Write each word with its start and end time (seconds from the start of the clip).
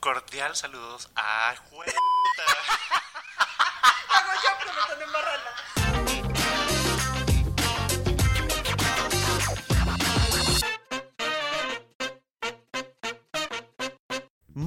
cordial 0.00 0.54
saludos 0.56 1.08
a 1.16 1.54
Jueta. 1.70 1.96
Hago 4.08 4.32
yo 4.42 4.50
prometo 4.60 4.96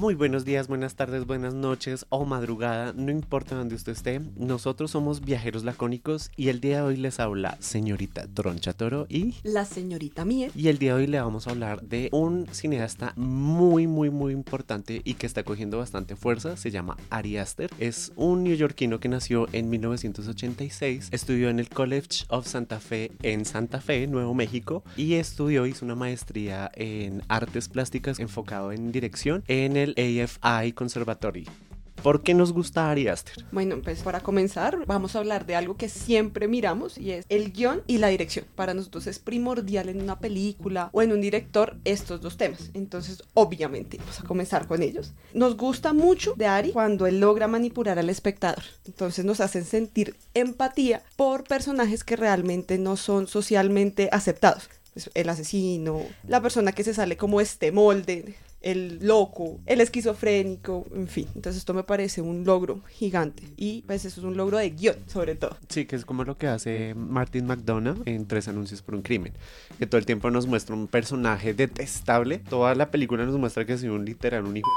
Muy 0.00 0.14
buenos 0.14 0.46
días, 0.46 0.66
buenas 0.66 0.94
tardes, 0.94 1.26
buenas 1.26 1.52
noches 1.52 2.06
o 2.08 2.24
madrugada, 2.24 2.94
no 2.94 3.10
importa 3.10 3.54
donde 3.54 3.74
usted 3.74 3.92
esté. 3.92 4.22
Nosotros 4.34 4.92
somos 4.92 5.20
viajeros 5.20 5.62
lacónicos 5.62 6.30
y 6.38 6.48
el 6.48 6.62
día 6.62 6.76
de 6.76 6.82
hoy 6.84 6.96
les 6.96 7.20
habla 7.20 7.58
señorita 7.60 8.26
Troncha 8.26 8.72
Toro 8.72 9.04
y 9.10 9.34
La 9.42 9.66
señorita 9.66 10.24
Mie. 10.24 10.52
y 10.54 10.68
el 10.68 10.78
día 10.78 10.94
de 10.94 11.02
hoy 11.02 11.06
le 11.06 11.20
vamos 11.20 11.46
a 11.46 11.50
hablar 11.50 11.82
de 11.82 12.08
un 12.12 12.46
cineasta 12.50 13.12
muy, 13.16 13.86
muy, 13.86 14.08
muy 14.08 14.32
importante 14.32 15.02
y 15.04 15.14
que 15.14 15.26
está 15.26 15.42
cogiendo 15.42 15.76
bastante 15.76 16.16
fuerza. 16.16 16.56
Se 16.56 16.70
llama 16.70 16.96
Ari 17.10 17.36
Aster. 17.36 17.70
Es 17.78 18.14
un 18.16 18.44
neoyorquino 18.44 19.00
que 19.00 19.10
nació 19.10 19.48
en 19.52 19.68
1986. 19.68 21.08
Estudió 21.10 21.50
en 21.50 21.58
el 21.58 21.68
College 21.68 22.24
of 22.28 22.46
Santa 22.46 22.80
Fe 22.80 23.12
en 23.22 23.44
Santa 23.44 23.82
Fe, 23.82 24.06
Nuevo 24.06 24.32
México. 24.32 24.82
Y 24.96 25.16
estudió, 25.16 25.66
hizo 25.66 25.84
una 25.84 25.94
maestría 25.94 26.70
en 26.74 27.22
artes 27.28 27.68
plásticas 27.68 28.18
enfocado 28.18 28.72
en 28.72 28.92
dirección 28.92 29.44
en 29.46 29.76
el 29.76 29.89
AFI 29.96 30.72
Conservatory. 30.72 31.46
¿Por 32.02 32.22
qué 32.22 32.32
nos 32.32 32.52
gusta 32.54 32.90
Ari 32.90 33.08
Aster? 33.08 33.44
Bueno, 33.52 33.82
pues 33.82 34.02
para 34.02 34.20
comenzar 34.20 34.86
vamos 34.86 35.14
a 35.14 35.18
hablar 35.18 35.44
de 35.44 35.54
algo 35.54 35.76
que 35.76 35.90
siempre 35.90 36.48
miramos 36.48 36.96
y 36.96 37.10
es 37.10 37.26
el 37.28 37.52
guion 37.52 37.82
y 37.86 37.98
la 37.98 38.08
dirección. 38.08 38.46
Para 38.54 38.72
nosotros 38.72 39.06
es 39.06 39.18
primordial 39.18 39.90
en 39.90 40.00
una 40.00 40.18
película 40.18 40.88
o 40.92 41.02
en 41.02 41.12
un 41.12 41.20
director 41.20 41.76
estos 41.84 42.22
dos 42.22 42.38
temas. 42.38 42.70
Entonces, 42.72 43.22
obviamente, 43.34 43.98
vamos 43.98 44.20
a 44.20 44.24
comenzar 44.24 44.66
con 44.66 44.82
ellos. 44.82 45.12
Nos 45.34 45.58
gusta 45.58 45.92
mucho 45.92 46.32
de 46.36 46.46
Ari 46.46 46.72
cuando 46.72 47.06
él 47.06 47.20
logra 47.20 47.48
manipular 47.48 47.98
al 47.98 48.08
espectador. 48.08 48.64
Entonces 48.86 49.26
nos 49.26 49.40
hacen 49.40 49.66
sentir 49.66 50.16
empatía 50.32 51.02
por 51.16 51.44
personajes 51.44 52.02
que 52.02 52.16
realmente 52.16 52.78
no 52.78 52.96
son 52.96 53.26
socialmente 53.26 54.08
aceptados. 54.10 54.70
Pues, 54.94 55.10
El 55.14 55.28
asesino, 55.28 56.02
la 56.26 56.40
persona 56.40 56.72
que 56.72 56.82
se 56.82 56.94
sale 56.94 57.16
como 57.16 57.40
este 57.42 57.72
molde, 57.72 58.36
el 58.60 58.98
loco, 59.06 59.60
el 59.66 59.80
esquizofrénico, 59.80 60.86
en 60.94 61.08
fin. 61.08 61.26
Entonces 61.34 61.58
esto 61.60 61.74
me 61.74 61.82
parece 61.82 62.20
un 62.20 62.44
logro 62.44 62.80
gigante. 62.88 63.42
Y 63.56 63.82
pues 63.86 64.04
eso 64.04 64.20
es 64.20 64.24
un 64.26 64.36
logro 64.36 64.58
de 64.58 64.70
guion, 64.70 64.96
sobre 65.06 65.34
todo. 65.34 65.56
Sí, 65.68 65.86
que 65.86 65.96
es 65.96 66.04
como 66.04 66.24
lo 66.24 66.36
que 66.36 66.46
hace 66.46 66.94
Martin 66.94 67.46
McDonough 67.46 68.02
en 68.06 68.26
Tres 68.26 68.48
Anuncios 68.48 68.82
por 68.82 68.94
un 68.94 69.02
Crimen. 69.02 69.32
Que 69.78 69.86
todo 69.86 69.98
el 69.98 70.06
tiempo 70.06 70.30
nos 70.30 70.46
muestra 70.46 70.74
un 70.74 70.88
personaje 70.88 71.54
detestable. 71.54 72.38
Toda 72.38 72.74
la 72.74 72.90
película 72.90 73.24
nos 73.24 73.36
muestra 73.38 73.64
que 73.64 73.72
es 73.74 73.82
un 73.82 74.04
literal 74.04 74.44
un 74.44 74.56
hijo. 74.56 74.68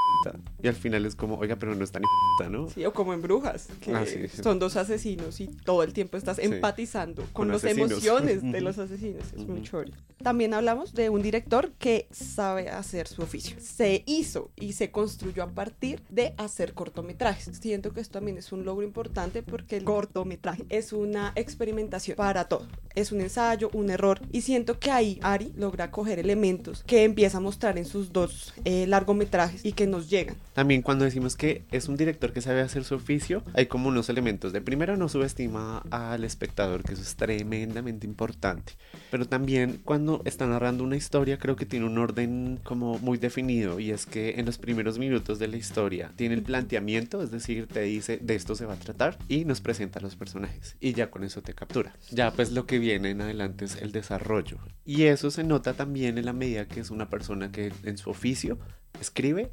Y 0.62 0.68
al 0.68 0.74
final 0.74 1.04
es 1.04 1.14
como, 1.14 1.36
oiga, 1.36 1.56
pero 1.56 1.74
no 1.74 1.84
es 1.84 1.92
tan 1.92 2.02
hijo 2.02 2.50
¿no? 2.50 2.68
Sí, 2.70 2.84
o 2.84 2.92
como 2.92 3.12
en 3.14 3.22
Brujas, 3.22 3.68
que 3.80 3.94
Ah, 3.94 4.04
sí, 4.06 4.26
sí. 4.28 4.42
son 4.42 4.58
dos 4.58 4.76
asesinos 4.76 5.40
y 5.40 5.46
todo 5.48 5.82
el 5.82 5.92
tiempo 5.92 6.16
estás 6.16 6.38
empatizando 6.38 7.22
con, 7.32 7.32
Con 7.32 7.48
las 7.48 7.64
emociones 7.64 8.42
de 8.42 8.60
los 8.60 8.78
asesinos. 8.78 9.22
Es 9.36 9.46
muy 9.46 9.62
chévere. 9.62 9.92
También 10.22 10.54
hablamos 10.54 10.94
de 10.94 11.10
un 11.10 11.22
director 11.22 11.70
que 11.78 12.08
sabe 12.10 12.70
hacer 12.70 13.06
su 13.06 13.22
oficio. 13.22 13.56
Se 13.74 14.04
hizo 14.06 14.52
y 14.54 14.74
se 14.74 14.92
construyó 14.92 15.42
a 15.42 15.50
partir 15.50 16.00
de 16.08 16.32
hacer 16.36 16.74
cortometrajes. 16.74 17.58
Siento 17.58 17.92
que 17.92 18.00
esto 18.00 18.12
también 18.12 18.38
es 18.38 18.52
un 18.52 18.64
logro 18.64 18.86
importante 18.86 19.42
porque 19.42 19.76
el 19.76 19.82
cortometraje 19.82 20.64
es 20.68 20.92
una 20.92 21.32
experimentación 21.34 22.16
para 22.16 22.44
todo. 22.44 22.68
Es 22.94 23.10
un 23.10 23.20
ensayo, 23.20 23.70
un 23.72 23.90
error. 23.90 24.20
Y 24.30 24.42
siento 24.42 24.78
que 24.78 24.92
ahí 24.92 25.18
Ari 25.22 25.52
logra 25.56 25.90
coger 25.90 26.20
elementos 26.20 26.84
que 26.86 27.02
empieza 27.02 27.38
a 27.38 27.40
mostrar 27.40 27.76
en 27.76 27.84
sus 27.84 28.12
dos 28.12 28.54
eh, 28.64 28.86
largometrajes 28.86 29.64
y 29.64 29.72
que 29.72 29.88
nos 29.88 30.08
llegan. 30.08 30.36
También 30.52 30.80
cuando 30.82 31.04
decimos 31.04 31.34
que 31.34 31.64
es 31.72 31.88
un 31.88 31.96
director 31.96 32.32
que 32.32 32.42
sabe 32.42 32.60
hacer 32.60 32.84
su 32.84 32.94
oficio, 32.94 33.42
hay 33.54 33.66
como 33.66 33.88
unos 33.88 34.08
elementos 34.08 34.52
de 34.52 34.60
primero 34.60 34.96
no 34.96 35.08
subestima 35.08 35.78
al 35.90 36.22
espectador, 36.22 36.84
que 36.84 36.92
eso 36.92 37.02
es 37.02 37.16
tremendamente 37.16 38.06
importante. 38.06 38.74
Pero 39.10 39.26
también 39.26 39.80
cuando 39.84 40.22
está 40.26 40.46
narrando 40.46 40.84
una 40.84 40.94
historia, 40.94 41.38
creo 41.40 41.56
que 41.56 41.66
tiene 41.66 41.86
un 41.86 41.98
orden 41.98 42.60
como 42.62 43.00
muy 43.00 43.18
definido 43.18 43.63
y 43.80 43.90
es 43.90 44.06
que 44.06 44.38
en 44.38 44.46
los 44.46 44.58
primeros 44.58 44.98
minutos 44.98 45.38
de 45.38 45.48
la 45.48 45.56
historia 45.56 46.12
tiene 46.16 46.34
el 46.34 46.42
planteamiento, 46.42 47.22
es 47.22 47.30
decir, 47.30 47.66
te 47.66 47.80
dice 47.82 48.18
de 48.22 48.34
esto 48.34 48.54
se 48.54 48.66
va 48.66 48.74
a 48.74 48.78
tratar 48.78 49.18
y 49.28 49.44
nos 49.44 49.60
presenta 49.60 49.98
a 49.98 50.02
los 50.02 50.16
personajes 50.16 50.76
y 50.80 50.92
ya 50.92 51.10
con 51.10 51.24
eso 51.24 51.42
te 51.42 51.54
captura. 51.54 51.94
Ya 52.10 52.32
pues 52.32 52.52
lo 52.52 52.66
que 52.66 52.78
viene 52.78 53.10
en 53.10 53.20
adelante 53.20 53.64
es 53.64 53.76
el 53.76 53.92
desarrollo 53.92 54.58
y 54.84 55.04
eso 55.04 55.30
se 55.30 55.44
nota 55.44 55.74
también 55.74 56.18
en 56.18 56.24
la 56.26 56.32
medida 56.32 56.66
que 56.68 56.80
es 56.80 56.90
una 56.90 57.08
persona 57.10 57.50
que 57.50 57.72
en 57.84 57.98
su 57.98 58.10
oficio 58.10 58.58
escribe 59.00 59.50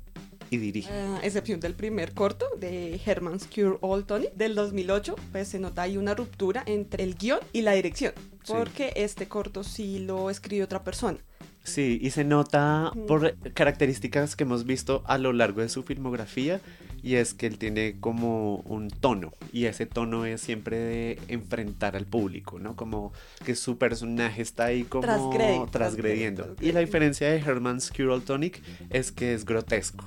y 0.50 0.57
dirige. 0.57 0.91
A 0.91 1.19
excepción 1.23 1.59
del 1.61 1.73
primer 1.75 2.13
corto 2.13 2.45
de 2.59 3.00
Herman's 3.05 3.47
Cure 3.47 3.77
All 3.81 4.05
Tony 4.05 4.27
del 4.35 4.53
2008, 4.53 5.16
pues 5.31 5.47
se 5.47 5.59
nota 5.59 5.83
ahí 5.83 5.95
una 5.97 6.13
ruptura 6.13 6.61
entre 6.66 7.03
el 7.03 7.16
guion 7.16 7.39
y 7.53 7.61
la 7.61 7.71
dirección, 7.71 8.13
Sí. 8.44 8.53
porque 8.53 8.91
este 8.97 9.27
corto 9.27 9.63
sí 9.63 10.00
lo 10.00 10.29
escribió 10.29 10.66
otra 10.66 10.83
persona. 10.83 11.19
Sí, 11.63 11.99
y 12.01 12.09
se 12.09 12.23
nota 12.23 12.91
por 13.07 13.38
características 13.53 14.35
que 14.35 14.44
hemos 14.44 14.66
visto 14.66 15.03
a 15.05 15.17
lo 15.17 15.31
largo 15.31 15.61
de 15.61 15.69
su 15.69 15.83
filmografía 15.83 16.59
y 17.03 17.16
es 17.16 17.33
que 17.33 17.47
él 17.47 17.57
tiene 17.57 17.99
como 17.99 18.57
un 18.57 18.89
tono 18.89 19.33
y 19.51 19.66
ese 19.66 19.85
tono 19.85 20.25
es 20.25 20.41
siempre 20.41 20.77
de 20.77 21.19
enfrentar 21.27 21.95
al 21.95 22.05
público, 22.05 22.59
¿no? 22.59 22.75
Como 22.75 23.13
que 23.45 23.55
su 23.55 23.77
personaje 23.77 24.41
está 24.41 24.66
ahí 24.66 24.83
como 24.83 25.69
transgrediendo. 25.71 26.55
Y 26.59 26.71
la 26.71 26.79
diferencia 26.79 27.29
de 27.29 27.38
Herman's 27.38 27.91
Cure 27.91 28.21
Tonic 28.21 28.61
es 28.89 29.11
que 29.11 29.33
es 29.33 29.45
grotesco. 29.45 30.05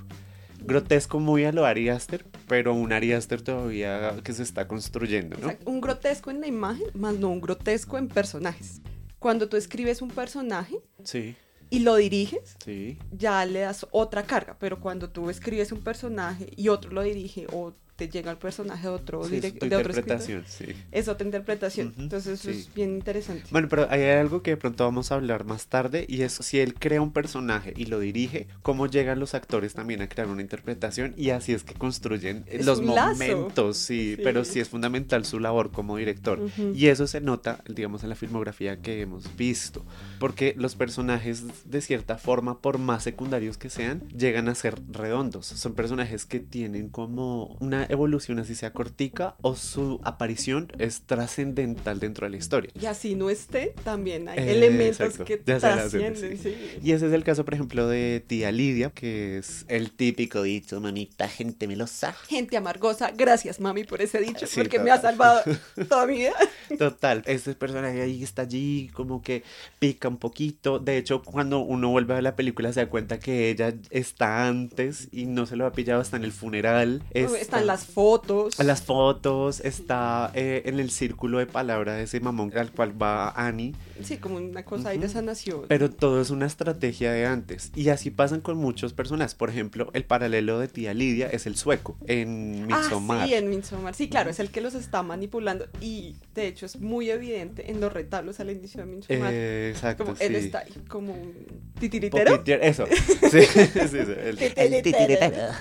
Grotesco 0.61 1.21
muy 1.21 1.45
a 1.45 1.53
lo 1.53 1.67
Ari 1.67 1.91
Aster, 1.91 2.25
pero 2.49 2.73
un 2.75 2.93
Ari 2.93 3.13
Aster 3.13 3.43
todavía 3.43 4.15
que 4.25 4.33
se 4.33 4.43
está 4.43 4.67
construyendo, 4.67 5.37
¿no? 5.37 5.51
Exacto, 5.51 5.71
Un 5.71 5.81
grotesco 5.81 6.31
en 6.31 6.41
la 6.41 6.47
imagen, 6.47 6.87
más 6.95 7.15
no 7.15 7.29
un 7.29 7.41
grotesco 7.41 7.99
en 7.99 8.09
personajes. 8.09 8.81
Cuando 9.19 9.49
tú 9.49 9.57
escribes 9.57 10.03
un 10.03 10.11
personaje 10.11 10.77
Sí, 11.03 11.35
y 11.75 11.81
lo 11.81 11.97
diriges, 11.97 12.57
sí. 12.65 12.99
ya 13.11 13.45
le 13.45 13.61
das 13.61 13.85
otra 13.91 14.23
carga, 14.23 14.57
pero 14.61 14.81
cuando 14.81 15.11
tú 15.11 15.29
escribes 15.29 15.73
un 15.73 15.83
personaje 15.83 16.53
y 16.57 16.69
otro 16.69 16.93
lo 16.93 17.03
dirige 17.03 17.49
o 17.53 17.73
te 17.97 18.09
llega 18.09 18.31
el 18.31 18.39
personaje 18.39 18.83
de 18.89 18.93
otro, 18.93 19.23
Sí, 19.25 19.37
direc- 19.37 19.55
es 19.55 19.61
de 19.61 19.67
otro 19.77 19.79
interpretación, 19.79 20.45
sí. 20.49 20.65
es 20.91 21.07
otra 21.09 21.25
interpretación. 21.25 21.89
Ujú, 21.89 22.03
Entonces 22.03 22.41
eso 22.41 22.53
sí. 22.53 22.59
es 22.61 22.75
bien 22.75 22.95
interesante. 22.95 23.45
Bueno, 23.51 23.69
pero 23.69 23.87
hay 23.91 24.03
algo 24.05 24.43
que 24.43 24.51
de 24.53 24.57
pronto 24.57 24.85
vamos 24.85 25.13
a 25.13 25.15
hablar 25.15 25.45
más 25.45 25.67
tarde 25.69 26.05
y 26.09 26.23
es 26.23 26.33
si 26.33 26.59
él 26.61 26.75
crea 26.75 27.01
un 27.01 27.13
personaje 27.13 27.73
y 27.77 27.87
lo 27.87 28.01
dirige, 28.01 28.49
cómo 28.63 28.87
llegan 28.87 29.21
los 29.21 29.35
actores 29.35 29.75
también 29.75 30.03
a 30.03 30.09
crear 30.09 30.29
una 30.29 30.43
interpretación 30.43 31.15
y 31.17 31.31
así 31.31 31.53
es 31.53 31.63
que 31.63 31.75
construyen 31.75 32.45
Es 32.49 32.67
los 32.67 32.83
momentos, 32.83 33.77
sí, 33.77 34.17
pero 34.23 34.45
sí 34.45 34.61
es 34.61 34.69
fundamental 34.69 35.25
su 35.25 35.39
labor 35.41 35.71
como 35.71 35.97
director 35.97 36.41
Ujú. 36.41 36.73
y 36.75 36.87
eso 36.89 37.07
se 37.07 37.21
nota, 37.21 37.63
digamos, 37.69 38.03
en 38.03 38.09
la 38.09 38.17
filmografía 38.17 38.81
que 38.81 39.01
hemos 39.03 39.37
visto, 39.37 39.85
porque 40.19 40.55
los 40.57 40.75
personajes 40.75 41.45
de 41.65 41.81
cierta 41.81 42.19
forma, 42.19 42.59
por 42.61 42.79
más 42.79 43.03
secundarios 43.05 43.57
que 43.59 43.71
sean, 43.71 44.03
llegan 44.09 44.49
a 44.49 44.55
ser 44.55 44.75
redondos, 44.91 45.47
son 45.47 45.75
personajes 45.75 46.25
que 46.27 46.41
tienen 46.41 46.89
como 46.89 47.57
una 47.61 47.84
evolución 47.89 48.39
así 48.39 48.55
sea 48.55 48.73
cortica 48.73 49.35
o 49.43 49.57
su 49.57 50.01
aparición 50.05 50.73
es 50.79 51.03
trascendental 51.03 52.01
dentro 52.01 52.27
de 52.27 52.31
la 52.31 52.37
historia. 52.37 52.71
Y 52.81 52.87
así 52.87 53.15
no 53.15 53.31
esté, 53.31 53.75
también 53.85 54.29
hay 54.29 54.39
Eh, 54.39 54.53
elementos 54.53 55.01
exacto. 55.01 55.25
que 55.25 55.43
Ya 55.45 55.55
la 55.55 55.61
trascienden. 55.61 56.39
sí. 56.39 56.55
Y 56.83 56.93
ese 56.93 57.07
es 57.07 57.13
el 57.13 57.25
caso, 57.25 57.45
por 57.45 57.55
ejemplo, 57.55 57.87
de 57.89 58.23
tía 58.27 58.53
Lidia, 58.53 58.91
que 58.91 59.39
es 59.39 59.65
el 59.69 59.91
típico 59.93 60.43
dicho, 60.43 60.81
mamita, 60.81 61.29
gente 61.29 61.67
melosa. 61.67 62.13
Gente 62.29 62.57
amargosa, 62.57 63.11
gracias 63.17 63.61
mami 63.61 63.85
por 63.85 64.03
ese 64.03 64.21
dicho, 64.21 64.47
Sí, 64.47 64.55
porque 64.61 64.79
total. 64.79 64.85
me 64.85 64.91
ha 64.91 65.01
salvado 65.01 65.41
toda 65.89 66.07
mi 66.07 66.15
vida. 66.19 66.33
Total, 66.79 67.23
este 67.27 67.55
personaje 67.55 68.01
ahí 68.03 68.23
está 68.23 68.43
allí, 68.43 68.91
como 68.95 69.23
que 69.23 69.43
pica 69.79 70.09
un 70.09 70.17
poquito. 70.19 70.79
De 70.79 70.97
hecho, 70.99 71.23
cuando 71.23 71.61
uno 71.61 71.91
vuelve 71.91 72.13
a 72.13 72.17
ver 72.17 72.25
la 72.25 72.37
película, 72.37 72.73
se 72.73 72.81
da 72.81 72.89
cuenta 72.91 73.19
que 73.19 73.51
ella 73.51 73.75
está 73.91 74.47
antes 74.49 75.09
y 75.13 75.27
no 75.27 75.47
se 75.47 75.57
lo 75.57 75.67
ha 75.67 75.73
pillado 75.73 76.01
hasta 76.01 76.17
en 76.17 76.25
el 76.25 76.33
funeral. 76.33 77.03
Está- 77.13 77.39
Están 77.39 77.67
las 77.75 77.87
fotos. 77.87 78.59
las 78.61 78.83
fotos, 78.83 79.61
está 79.61 80.31
eh, 80.35 80.63
en 80.67 80.79
el 80.79 80.91
círculo 80.91 81.39
de 81.39 81.47
palabra 81.47 81.95
de 81.95 82.05
ese 82.05 82.21
mamón 82.21 82.53
al 82.57 82.71
cual 82.71 83.01
va 83.01 83.31
Annie. 83.31 83.75
Sí, 84.03 84.19
como 84.19 84.37
una 84.37 84.65
cosa 84.65 84.91
ahí 84.91 84.99
de 84.99 85.09
sanación. 85.09 85.63
Pero 85.69 85.91
todo 85.91 86.21
es 86.21 86.31
una 86.31 86.47
estrategia 86.47 87.11
de 87.13 87.27
antes. 87.27 87.73
Y 87.75 87.89
así 87.89 88.11
pasan 88.11 88.41
con 88.41 88.57
muchos 88.59 88.93
personajes. 88.93 89.35
Por 89.35 89.51
ejemplo, 89.51 89.91
el 89.93 90.05
paralelo 90.05 90.59
de 90.59 90.69
tía 90.69 90.95
Lidia 90.95 91.29
es 91.29 91.47
el 91.47 91.57
sueco 91.57 91.97
en 92.07 92.67
Midsommar. 92.67 93.23
Ah, 93.23 93.27
sí, 93.27 93.35
en 93.35 93.51
Midsommar. 93.51 93.95
Sí, 93.95 94.09
claro, 94.09 94.31
es 94.31 94.39
el 94.39 94.51
que 94.51 94.61
los 94.61 94.75
está 94.75 95.03
manipulando. 95.03 95.67
Y 95.81 96.17
de 96.35 96.47
hecho 96.47 96.67
es 96.67 96.81
muy 96.81 97.11
evidente 97.11 97.71
en 97.71 97.81
los 97.81 97.93
retablos 97.93 98.39
al 98.39 98.51
inicio 98.51 98.81
de 98.81 98.87
Midsommar. 98.87 99.33
Eh, 99.33 99.71
exacto, 99.71 100.05
como 100.05 100.17
sí. 100.17 100.25
él 100.25 100.37
está 100.37 100.61
ahí, 100.61 100.73
como 100.89 101.13
un 101.13 101.35
titiritero. 101.81 102.43
Eso. 102.47 102.87
Sí, 103.35 103.41
sí, 103.47 103.89
sí, 103.89 103.99
el, 103.99 104.39
el 104.57 104.83
Titiritero. 104.83 105.53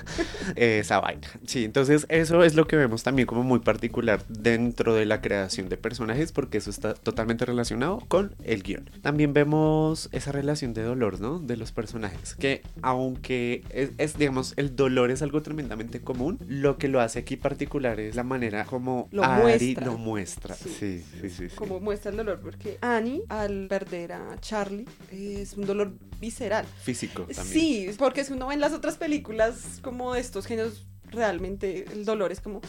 Esa 0.56 1.00
vaina. 1.00 1.27
Sí, 1.48 1.66
entonces 1.66 2.02
Entonces 2.03 2.29
eso 2.29 2.44
es 2.44 2.55
lo 2.55 2.67
que 2.67 2.75
vemos 2.75 3.03
también 3.03 3.25
como 3.25 3.44
muy 3.44 3.59
particular 3.59 4.23
dentro 4.27 4.94
de 4.94 5.05
la 5.05 5.21
creación 5.21 5.69
de 5.69 5.77
personajes 5.77 6.31
porque 6.31 6.57
eso 6.57 6.69
está 6.69 6.94
totalmente 6.94 7.45
relacionado 7.45 8.00
con 8.07 8.35
el 8.44 8.63
guion. 8.63 8.89
También 9.01 9.33
vemos 9.33 10.09
esa 10.11 10.31
relación 10.31 10.73
de 10.73 10.83
dolor, 10.83 11.19
¿no? 11.19 11.39
De 11.39 11.57
los 11.57 11.71
personajes. 11.71 12.35
Que 12.35 12.61
aunque 12.81 13.63
es, 13.69 13.91
es, 13.97 14.17
digamos, 14.17 14.53
el 14.57 14.75
dolor 14.75 15.11
es 15.11 15.21
algo 15.21 15.41
tremendamente 15.41 16.01
común, 16.01 16.39
lo 16.47 16.77
que 16.77 16.88
lo 16.88 17.00
hace 17.01 17.19
aquí 17.19 17.35
particular 17.38 18.00
es 18.00 18.15
la 18.15 18.23
manera 18.23 18.65
como 18.65 19.07
Lo 19.11 19.23
Ari 19.23 19.41
muestra. 19.41 19.85
lo 19.85 19.97
muestra. 19.97 20.56
Sí. 20.56 20.69
Sí, 20.69 21.06
sí, 21.21 21.29
sí. 21.29 21.49
sí. 21.49 21.56
Como 21.56 21.79
muestra 21.79 22.11
el 22.11 22.17
dolor, 22.17 22.39
porque 22.41 22.77
Annie, 22.81 23.23
al 23.29 23.67
perder 23.67 24.13
a 24.13 24.39
Charlie, 24.39 24.85
es 25.11 25.53
un 25.53 25.65
dolor 25.65 25.94
visceral. 26.19 26.65
Físico 26.83 27.23
también. 27.23 27.45
Sí, 27.45 27.89
porque 27.97 28.23
si 28.23 28.33
uno 28.33 28.47
ve 28.47 28.56
en 28.56 28.61
las 28.61 28.73
otras 28.73 28.97
películas 28.97 29.79
como 29.81 30.13
de 30.13 30.21
estos 30.21 30.45
géneros, 30.45 30.85
realmente 31.13 31.86
el 31.94 32.06
dolor 32.06 32.31
es 32.31 32.42
como, 32.42 32.62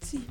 sí, 0.00 0.26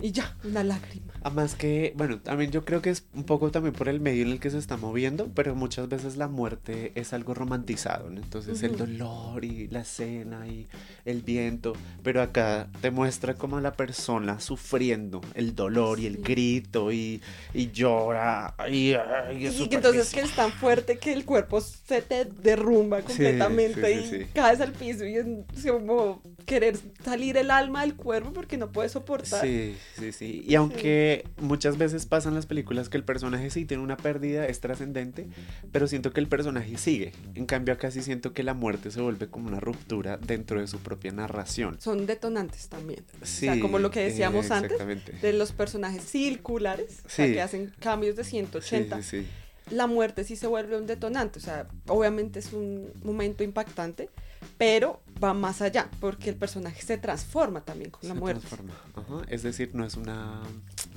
y 0.00 0.12
ya, 0.12 0.36
una 0.44 0.62
lágrima. 0.62 1.12
Además 1.22 1.54
que, 1.54 1.94
bueno, 1.96 2.20
también 2.20 2.50
yo 2.50 2.66
creo 2.66 2.82
que 2.82 2.90
es 2.90 3.04
un 3.14 3.24
poco 3.24 3.50
también 3.50 3.72
por 3.74 3.88
el 3.88 3.98
medio 3.98 4.24
en 4.26 4.32
el 4.32 4.40
que 4.40 4.50
se 4.50 4.58
está 4.58 4.76
moviendo, 4.76 5.30
pero 5.34 5.54
muchas 5.54 5.88
veces 5.88 6.18
la 6.18 6.28
muerte 6.28 6.92
es 6.96 7.14
algo 7.14 7.32
romantizado, 7.32 8.10
¿no? 8.10 8.20
Entonces 8.20 8.62
el 8.62 8.72
Ujú. 8.72 8.80
dolor 8.84 9.42
y 9.46 9.68
la 9.68 9.80
escena 9.80 10.46
y 10.46 10.66
el 11.06 11.22
viento, 11.22 11.72
pero 12.02 12.20
acá 12.20 12.68
te 12.82 12.90
muestra 12.90 13.34
como 13.34 13.58
la 13.60 13.72
persona 13.72 14.38
sufriendo 14.40 15.22
el 15.34 15.54
dolor 15.54 15.98
y 15.98 16.06
el 16.06 16.16
Sí. 16.16 16.22
grito 16.22 16.92
y, 16.92 17.22
y 17.54 17.70
llora 17.70 18.54
y, 18.70 18.90
Y 18.90 19.68
que 19.68 19.76
entonces 19.76 20.10
que 20.12 20.20
es 20.20 20.32
tan 20.32 20.52
fuerte 20.52 20.98
que 20.98 21.14
el 21.14 21.24
cuerpo 21.24 21.62
se 21.62 22.02
te 22.02 22.26
derrumba 22.26 23.00
completamente 23.00 23.94
sí, 23.94 24.10
sí, 24.10 24.16
y 24.16 24.24
sí. 24.24 24.30
caes 24.34 24.60
al 24.60 24.72
piso 24.72 25.06
y 25.06 25.16
es 25.16 25.24
como 25.66 26.20
querer 26.44 26.76
salir 27.04 27.36
el 27.36 27.50
alma 27.50 27.82
del 27.82 27.94
cuerpo 27.94 28.32
porque 28.32 28.56
no 28.56 28.70
puedes 28.72 28.92
soportar. 28.92 29.40
Sí, 29.44 29.76
sí, 29.98 30.12
sí. 30.12 30.44
Y 30.46 30.54
aunque 30.54 31.26
muchas 31.38 31.78
veces 31.78 32.06
pasan 32.06 32.34
las 32.34 32.46
películas 32.46 32.88
que 32.88 32.96
el 32.96 33.04
personaje 33.04 33.50
sí 33.50 33.64
tiene 33.64 33.82
una 33.82 33.96
pérdida, 33.96 34.46
es 34.46 34.60
trascendente, 34.60 35.26
pero 35.72 35.86
siento 35.86 36.12
que 36.12 36.20
el 36.20 36.28
personaje 36.28 36.76
sigue. 36.76 37.12
En 37.34 37.46
cambio 37.46 37.74
acá 37.74 37.90
sí 37.90 38.02
siento 38.02 38.32
que 38.32 38.42
la 38.42 38.54
muerte 38.54 38.90
se 38.90 39.00
vuelve 39.00 39.28
como 39.28 39.48
una 39.48 39.60
ruptura 39.60 40.16
dentro 40.18 40.60
de 40.60 40.66
su 40.66 40.78
propia 40.80 41.12
narración. 41.12 41.80
Son 41.80 42.06
detonantes 42.06 42.68
también. 42.68 43.04
Sí, 43.22 43.46
sea, 43.46 43.60
como 43.60 43.78
lo 43.78 43.90
que 43.90 44.00
decíamos 44.00 44.50
eh, 44.50 44.54
antes. 44.54 45.22
De 45.22 45.32
los 45.32 45.52
personajes 45.52 46.02
circulares, 46.04 47.02
o 47.06 47.08
sea, 47.08 47.26
Sí. 47.26 47.32
que 47.32 47.42
hacen 47.42 47.72
cambios 47.80 48.16
de 48.16 48.24
Sí, 48.24 48.30
180. 48.30 49.02
sí, 49.02 49.22
sí. 49.22 49.26
la 49.74 49.86
muerte 49.86 50.24
sí 50.24 50.36
se 50.36 50.46
vuelve 50.46 50.76
un 50.76 50.86
detonante, 50.86 51.38
o 51.38 51.42
sea, 51.42 51.66
obviamente 51.88 52.38
es 52.38 52.52
un 52.52 52.90
momento 53.02 53.42
impactante, 53.44 54.10
pero 54.58 55.00
va 55.22 55.34
más 55.34 55.60
allá, 55.62 55.88
porque 56.00 56.30
el 56.30 56.36
personaje 56.36 56.82
se 56.82 56.98
transforma 56.98 57.60
también 57.62 57.90
con 57.90 58.00
la 58.08 58.14
Se 58.14 58.20
muerte. 58.20 58.46
transforma. 58.46 58.74
Ajá, 58.94 59.26
Es 59.28 59.42
decir, 59.42 59.70
no 59.74 59.84
es 59.84 59.96
una 59.96 60.40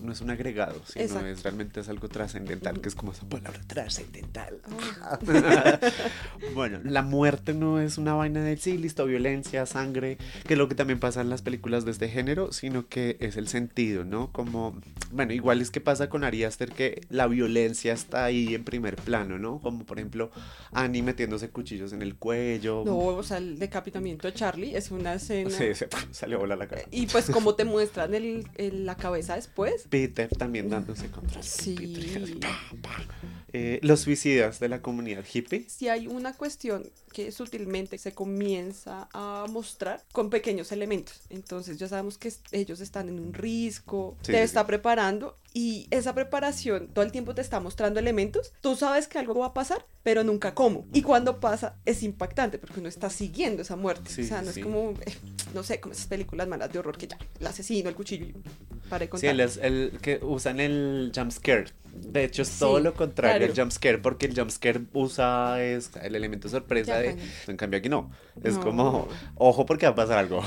no 0.01 0.11
es 0.11 0.21
un 0.21 0.29
agregado, 0.29 0.79
sino 0.85 1.05
Exacto. 1.05 1.27
es 1.27 1.41
realmente 1.43 1.79
es 1.79 1.89
algo 1.89 2.07
trascendental, 2.07 2.79
que 2.81 2.87
es 2.89 2.93
como 2.93 3.13
esa 3.13 3.27
palabra 3.27 3.59
trascendental. 3.65 4.59
Oh, 4.71 5.17
bueno, 6.53 6.79
la 6.83 7.01
muerte 7.01 7.53
no 7.53 7.79
es 7.79 7.97
una 7.97 8.13
vaina 8.13 8.41
de 8.43 8.57
sí, 8.57 8.77
listo, 8.77 9.05
violencia, 9.05 9.65
sangre, 9.65 10.17
que 10.45 10.53
es 10.53 10.57
lo 10.57 10.67
que 10.67 10.75
también 10.75 10.99
pasa 10.99 11.21
en 11.21 11.29
las 11.29 11.41
películas 11.41 11.85
de 11.85 11.91
este 11.91 12.09
género, 12.09 12.51
sino 12.51 12.87
que 12.87 13.17
es 13.19 13.37
el 13.37 13.47
sentido, 13.47 14.05
¿no? 14.05 14.31
Como, 14.31 14.79
bueno, 15.11 15.33
igual 15.33 15.61
es 15.61 15.71
que 15.71 15.81
pasa 15.81 16.09
con 16.09 16.23
Ari 16.23 16.43
Aster 16.43 16.71
que 16.71 17.01
la 17.09 17.27
violencia 17.27 17.93
está 17.93 18.25
ahí 18.25 18.53
en 18.53 18.63
primer 18.63 18.95
plano, 18.97 19.39
¿no? 19.39 19.59
Como 19.59 19.83
por 19.85 19.97
ejemplo 19.97 20.31
Annie 20.73 21.01
metiéndose 21.01 21.49
cuchillos 21.49 21.93
en 21.93 22.01
el 22.01 22.15
cuello. 22.15 22.83
no, 22.85 22.97
o 22.97 23.23
sea, 23.23 23.37
el 23.37 23.57
decapitamiento 23.57 24.06
de 24.15 24.33
Charlie 24.33 24.75
es 24.75 24.91
una 24.91 25.13
escena... 25.15 25.49
Sí, 25.49 25.73
se 25.73 25.87
salió 26.11 26.37
a 26.37 26.39
volar 26.39 26.57
la 26.57 26.67
cara. 26.67 26.83
Y 26.91 27.07
pues 27.07 27.29
como 27.29 27.55
te 27.55 27.65
muestran 27.65 28.13
el, 28.13 28.47
el- 28.55 28.85
la 28.85 28.95
cabeza 28.95 29.35
después. 29.35 29.85
Peter 29.89 30.29
también 30.29 30.69
dándose 30.69 31.09
contra 31.09 31.41
Sí. 31.43 32.39
Eh, 33.53 33.79
los 33.81 34.01
suicidas 34.01 34.59
de 34.59 34.67
la 34.69 34.81
comunidad 34.81 35.23
hippie. 35.31 35.65
Si 35.69 35.87
hay 35.87 36.07
una 36.07 36.33
cuestión 36.33 36.89
que 37.13 37.31
sutilmente 37.31 37.97
se 37.97 38.11
comienza 38.11 39.07
a 39.13 39.45
mostrar 39.49 40.03
con 40.11 40.29
pequeños 40.29 40.71
elementos. 40.71 41.21
Entonces 41.29 41.77
ya 41.77 41.87
sabemos 41.87 42.17
que 42.17 42.31
ellos 42.51 42.81
están 42.81 43.07
en 43.09 43.19
un 43.19 43.33
risco, 43.33 44.17
Sí, 44.21 44.33
te 44.33 44.37
sí, 44.39 44.43
está 44.43 44.67
preparando 44.67 45.37
y 45.59 45.87
esa 45.89 46.13
preparación 46.13 46.87
todo 46.93 47.03
el 47.03 47.11
tiempo 47.11 47.33
te 47.33 47.41
está 47.41 47.59
mostrando 47.59 47.99
elementos. 47.99 48.53
Tú 48.61 48.75
sabes 48.75 49.07
que 49.07 49.17
algo 49.17 49.39
va 49.39 49.47
a 49.47 49.53
pasar, 49.55 49.87
pero 50.03 50.23
nunca 50.23 50.53
cómo. 50.53 50.85
Y 50.93 51.01
cuando 51.01 51.39
pasa 51.39 51.77
es 51.83 52.03
impactante 52.03 52.59
porque 52.59 52.79
uno 52.79 52.87
está 52.89 53.09
siguiendo 53.09 53.63
esa 53.63 53.75
muerte. 53.75 54.11
Sí, 54.11 54.21
o 54.21 54.25
sea, 54.27 54.43
no 54.43 54.51
sí. 54.51 54.59
es 54.59 54.65
como, 54.65 54.91
eh, 54.91 55.15
no 55.55 55.63
sé, 55.63 55.79
como 55.79 55.93
esas 55.93 56.05
películas 56.05 56.47
malas 56.47 56.71
de 56.71 56.77
horror 56.77 56.95
que 56.95 57.07
ya, 57.07 57.17
el 57.39 57.47
asesino, 57.47 57.89
el 57.89 57.95
cuchillo, 57.95 58.25
y 58.27 58.35
para 58.87 58.99
de 58.99 59.05
Sí, 59.05 59.09
contar. 59.09 59.29
el, 59.31 59.49
el 59.93 59.99
que 59.99 60.19
usan 60.21 60.59
el 60.59 61.11
jump 61.15 61.31
scare. 61.31 61.65
De 61.95 62.23
hecho, 62.25 62.43
es 62.43 62.59
todo 62.59 62.77
Sí, 62.77 62.83
lo 62.83 62.93
contrario 62.93 63.37
claro. 63.39 63.51
al 63.53 63.59
jump 63.59 63.71
scare, 63.71 63.97
porque 63.97 64.27
el 64.27 64.35
jump 64.39 64.51
scare 64.51 64.81
usa 64.93 65.63
es 65.63 65.89
el 66.03 66.13
elemento 66.13 66.47
sorpresa 66.49 66.91
Ya, 66.93 66.99
de. 66.99 67.17
En 67.47 67.57
cambio, 67.57 67.79
aquí 67.79 67.89
no. 67.89 68.11
Es 68.43 68.53
No. 68.53 68.61
como, 68.63 69.07
ojo, 69.33 69.65
porque 69.65 69.87
va 69.87 69.93
a 69.93 69.95
pasar 69.95 70.19
algo. 70.19 70.43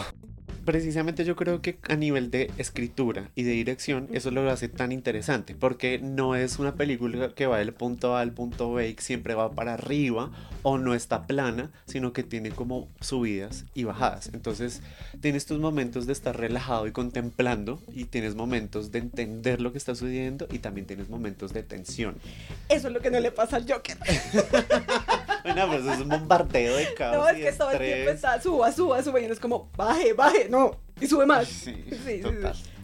Precisamente 0.64 1.24
yo 1.24 1.36
creo 1.36 1.62
que 1.62 1.78
a 1.88 1.96
nivel 1.96 2.30
de 2.30 2.50
escritura 2.58 3.30
y 3.34 3.42
de 3.42 3.52
dirección, 3.52 4.08
eso 4.12 4.30
lo 4.30 4.48
hace 4.50 4.68
tan 4.68 4.92
interesante, 4.92 5.54
porque 5.54 5.98
no 5.98 6.34
es 6.34 6.58
una 6.58 6.74
película 6.74 7.34
que 7.34 7.46
va 7.46 7.58
del 7.58 7.72
punto 7.72 8.16
A 8.16 8.20
al 8.20 8.32
punto 8.32 8.72
B 8.72 8.90
y 8.90 8.96
siempre 8.98 9.34
va 9.34 9.52
para 9.52 9.74
arriba 9.74 10.30
o 10.62 10.78
no 10.78 10.94
está 10.94 11.26
plana, 11.26 11.70
sino 11.86 12.12
que 12.12 12.22
tiene 12.22 12.50
como 12.50 12.88
subidas 13.00 13.64
y 13.74 13.84
bajadas. 13.84 14.30
Entonces, 14.32 14.82
tienes 15.20 15.46
tus 15.46 15.58
momentos 15.58 16.06
de 16.06 16.12
estar 16.12 16.36
relajado 16.36 16.86
y 16.86 16.92
contemplando, 16.92 17.80
y 17.92 18.04
tienes 18.04 18.34
momentos 18.34 18.92
de 18.92 18.98
entender 18.98 19.60
lo 19.60 19.72
que 19.72 19.78
está 19.78 19.94
sucediendo, 19.94 20.46
y 20.50 20.58
también 20.58 20.86
tienes 20.86 21.08
momentos 21.08 21.52
de 21.52 21.62
tensión. 21.62 22.16
Eso 22.68 22.88
es 22.88 22.94
lo 22.94 23.00
que 23.00 23.10
no 23.10 23.20
le 23.20 23.32
pasa 23.32 23.56
al 23.56 23.70
Joker. 23.70 23.96
Bueno, 25.44 25.66
pues 25.68 25.86
es 25.86 26.00
un 26.00 26.08
bombardeo 26.08 26.76
de 26.76 26.94
caos. 26.94 27.16
No, 27.16 27.28
es 27.28 27.36
que 27.36 27.52
todo 27.52 27.70
el 27.70 27.78
tiempo 27.78 28.10
está, 28.10 28.40
suba, 28.40 28.72
suba, 28.72 29.02
suba, 29.02 29.20
y 29.20 29.24
uno 29.24 29.32
es 29.32 29.40
como, 29.40 29.70
baje, 29.76 30.12
baje, 30.12 30.48
no, 30.48 30.76
y 31.00 31.06
sube 31.06 31.26
más. 31.26 31.48
Sí, 31.48 31.84
Sí, 32.04 32.22
sí. 32.22 32.22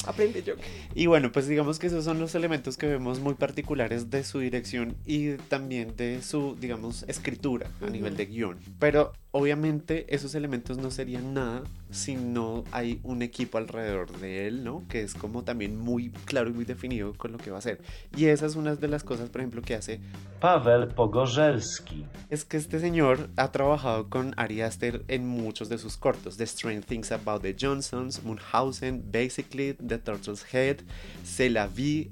Aprende 0.07 0.43
yo. 0.43 0.55
Y 0.95 1.07
bueno, 1.07 1.33
pues 1.33 1.47
digamos 1.49 1.79
que 1.79 1.89
esos 1.89 2.05
son 2.05 2.19
los 2.21 2.35
elementos 2.35 2.77
que 2.77 2.87
vemos 2.87 3.21
muy 3.21 3.35
particulares 3.35 4.11
de 4.11 4.25
su 4.25 4.39
dirección 4.39 4.97
y 5.05 5.33
también 5.49 5.97
de 5.97 6.23
su, 6.23 6.57
digamos, 6.61 7.05
escritura 7.09 7.69
a 7.81 7.85
Ujú. 7.85 7.93
nivel 7.93 8.17
de 8.17 8.27
guion. 8.27 8.59
Pero 8.79 9.13
obviamente 9.33 10.07
esos 10.15 10.35
elementos 10.35 10.79
no 10.79 10.91
serían 10.91 11.35
nada 11.35 11.63
si 11.91 12.17
no 12.17 12.65
hay 12.73 13.01
un 13.03 13.23
equipo 13.23 13.59
alrededor 13.59 14.11
de 14.19 14.47
él, 14.49 14.65
¿no? 14.65 14.85
Que 14.89 15.03
es 15.03 15.15
como 15.15 15.45
también 15.45 15.77
muy 15.79 16.11
claro 16.25 16.49
y 16.51 16.53
muy 16.53 16.65
definido 16.65 17.13
con 17.15 17.33
lo 17.33 17.39
que 17.39 17.51
va 17.51 17.57
a 17.57 17.59
hacer. 17.59 17.81
Y 18.17 18.27
esa 18.27 18.47
es 18.47 18.57
una 18.57 18.75
de 18.77 18.89
las 18.89 19.05
cosas, 19.05 19.29
por 19.31 19.41
ejemplo, 19.43 19.63
que 19.63 19.75
hace 19.75 20.01
Paweł 20.41 20.89
Pogorzelski. 20.89 22.05
es 22.31 22.45
que 22.45 22.57
este 22.57 22.81
señor 22.81 23.29
ha 23.37 23.53
trabajado 23.53 24.09
con 24.09 24.35
Ari 24.37 24.63
Aster 24.63 25.05
en 25.09 25.27
muchos 25.27 25.69
de 25.69 25.79
sus 25.79 25.97
cortos. 25.97 26.37
The 26.37 26.45
Strange 26.45 26.83
Things 26.87 27.13
About 27.13 27.43
the 27.43 27.55
Johnsons, 27.59 28.23
Munchausen, 28.25 29.03
Basically, 29.11 29.75
The 29.75 29.96
Turtle's 29.99 30.45
Head, 30.53 30.79
C'est 31.25 31.51
la 31.51 31.69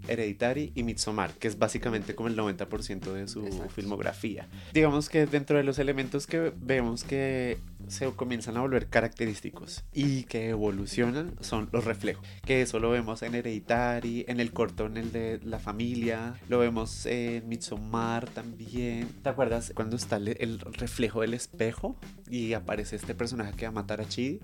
Hereditary 0.08 0.72
y 0.74 0.82
Midsommar, 0.82 1.32
que 1.34 1.48
es 1.48 1.58
básicamente 1.58 2.14
como 2.14 2.28
el 2.28 2.36
90% 2.36 3.12
de 3.12 3.28
su 3.28 3.46
Exacto. 3.46 3.68
filmografía. 3.70 4.48
Digamos 4.72 5.08
que 5.08 5.26
dentro 5.26 5.56
de 5.56 5.64
los 5.64 5.78
elementos 5.78 6.26
que 6.26 6.52
vemos 6.60 7.04
que 7.04 7.58
se 7.88 8.10
comienzan 8.12 8.56
a 8.56 8.60
volver 8.60 8.88
característicos 8.88 9.84
y 9.92 10.24
que 10.24 10.50
evolucionan 10.50 11.34
son 11.40 11.68
los 11.72 11.84
reflejos, 11.84 12.26
que 12.44 12.62
eso 12.62 12.78
lo 12.78 12.90
vemos 12.90 13.22
en 13.22 13.34
Hereditary, 13.34 14.24
en 14.28 14.40
el 14.40 14.52
corto 14.52 14.86
en 14.86 14.96
el 14.96 15.12
de 15.12 15.40
la 15.44 15.58
familia, 15.58 16.34
lo 16.48 16.58
vemos 16.58 17.06
en 17.06 17.48
Midsommar 17.48 18.28
también. 18.28 19.08
¿Te 19.22 19.28
acuerdas 19.28 19.72
cuando 19.74 19.96
está 19.96 20.16
el, 20.16 20.60
reflejo 20.60 21.20
del 21.20 21.34
espejo 21.34 21.96
y 22.28 22.52
aparece 22.52 22.96
este 22.96 23.14
personaje 23.14 23.54
que 23.56 23.66
va 23.66 23.70
a 23.70 23.72
matar 23.72 24.00
a 24.00 24.08
Chidi? 24.08 24.40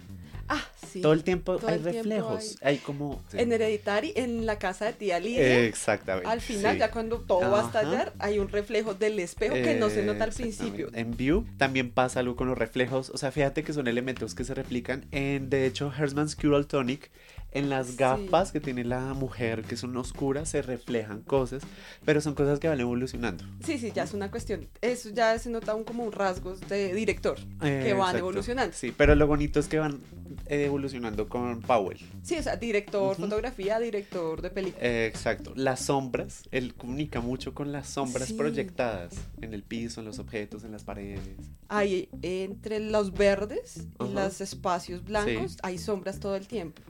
Ah, 0.52 0.64
sí. 0.90 1.00
Todo 1.00 1.12
el 1.12 1.23
tiempo 1.23 1.59
Todo 1.59 1.68
hay 1.68 1.76
el 1.76 1.82
tiempo 1.82 1.99
reflejos, 2.02 2.56
hay, 2.61 2.78
como... 2.78 3.23
En 3.32 3.52
Hereditary, 3.52 4.12
en 4.16 4.47
la 4.47 4.59
casa 4.59 4.87
de 4.87 4.94
tía 4.94 5.20
Lidia, 5.20 5.64
Exactamente. 5.64 6.28
al 6.28 6.40
final, 6.40 6.73
sí. 6.73 6.80
ya 6.80 6.90
cuando 6.90 7.20
todo 7.20 7.42
va 7.42 7.61
a 7.61 7.68
Ajá. 7.68 7.80
estallar, 7.80 8.12
hay 8.18 8.40
un 8.40 8.49
reflejo 8.49 8.94
del 8.94 9.20
espejo 9.20 9.54
que 9.54 9.76
no 9.76 9.90
se 9.90 10.02
nota 10.02 10.25
al 10.25 10.32
principio. 10.32 10.90
En 10.92 11.16
View 11.16 11.47
también 11.56 11.92
pasa 11.92 12.18
algo 12.18 12.35
con 12.35 12.49
los 12.49 12.59
reflejos. 12.59 13.11
O 13.11 13.16
sea, 13.18 13.30
fíjate 13.31 13.63
que 13.63 13.73
son 13.73 13.89
elementos 13.89 14.35
que 14.35 14.45
se 14.45 14.55
replican 14.55 15.07
en, 15.11 15.51
de 15.51 15.67
hecho, 15.67 15.93
Herman's 15.97 16.37
Cural 16.37 16.67
Tonic. 16.67 17.11
En 17.52 17.69
las 17.69 17.88
Sí. 17.88 17.97
gafas 17.97 18.52
que 18.52 18.61
tiene 18.61 18.85
la 18.85 19.12
mujer, 19.14 19.62
que 19.62 19.76
son 19.76 19.97
oscuras, 19.97 20.49
se 20.49 20.62
reflejan 20.62 21.23
cosas, 21.23 21.62
pero 22.04 22.21
son 22.21 22.35
cosas 22.35 22.61
que 22.61 22.69
van 22.69 22.78
evolucionando. 22.80 23.45
Sí, 23.64 23.78
sí, 23.78 23.90
ya 23.95 24.04
es 24.04 24.14
una 24.14 24.30
cuestión. 24.30 24.69
Eso 24.80 25.11
ya 25.11 25.37
se 25.38 25.50
nota 25.50 25.75
un, 25.75 25.83
como 25.85 26.04
un 26.04 26.12
rasgos 26.12 26.61
de 26.69 26.95
director 26.95 27.38
Eh, 27.62 27.83
que 27.85 27.92
van 27.92 28.00
exacto. 28.11 28.19
evolucionando. 28.19 28.73
Sí, 28.76 28.92
pero 28.97 29.14
lo 29.16 29.26
bonito 29.26 29.59
es 29.59 29.66
que 29.66 29.78
van 29.80 30.00
evolucionando 30.47 31.28
con 31.28 31.61
Powell. 31.62 31.99
Sí, 32.23 32.37
o 32.38 32.42
sea, 32.42 32.57
director, 32.57 33.12
Ujú. 33.12 33.23
fotografía, 33.23 33.78
director 33.80 34.40
de 34.42 34.50
película. 34.50 34.85
Eh, 34.87 35.07
exacto. 35.07 35.52
Las 35.57 35.80
sombras, 35.80 36.45
él 36.50 36.75
comunica 36.75 37.21
mucho 37.21 37.54
con 37.54 37.73
las 37.73 37.88
sombras 37.88 38.28
Sí. 38.28 38.35
proyectadas 38.35 39.12
en 39.40 39.54
el 39.54 39.62
piso, 39.62 40.00
en 40.00 40.07
los 40.07 40.19
objetos, 40.19 40.64
en 40.64 40.73
las 40.73 40.85
paredes. 40.85 41.21
Hay 41.69 42.09
entre 42.23 42.80
los 42.80 43.12
verdes 43.12 43.78
y 43.99 44.04
Ajá. 44.04 44.26
los 44.26 44.40
espacios 44.40 45.04
blancos, 45.04 45.52
Sí. 45.52 45.59
hay 45.62 45.78
sombras 45.78 46.21
todo 46.21 46.37
el 46.37 46.47
tiempo. 46.47 46.83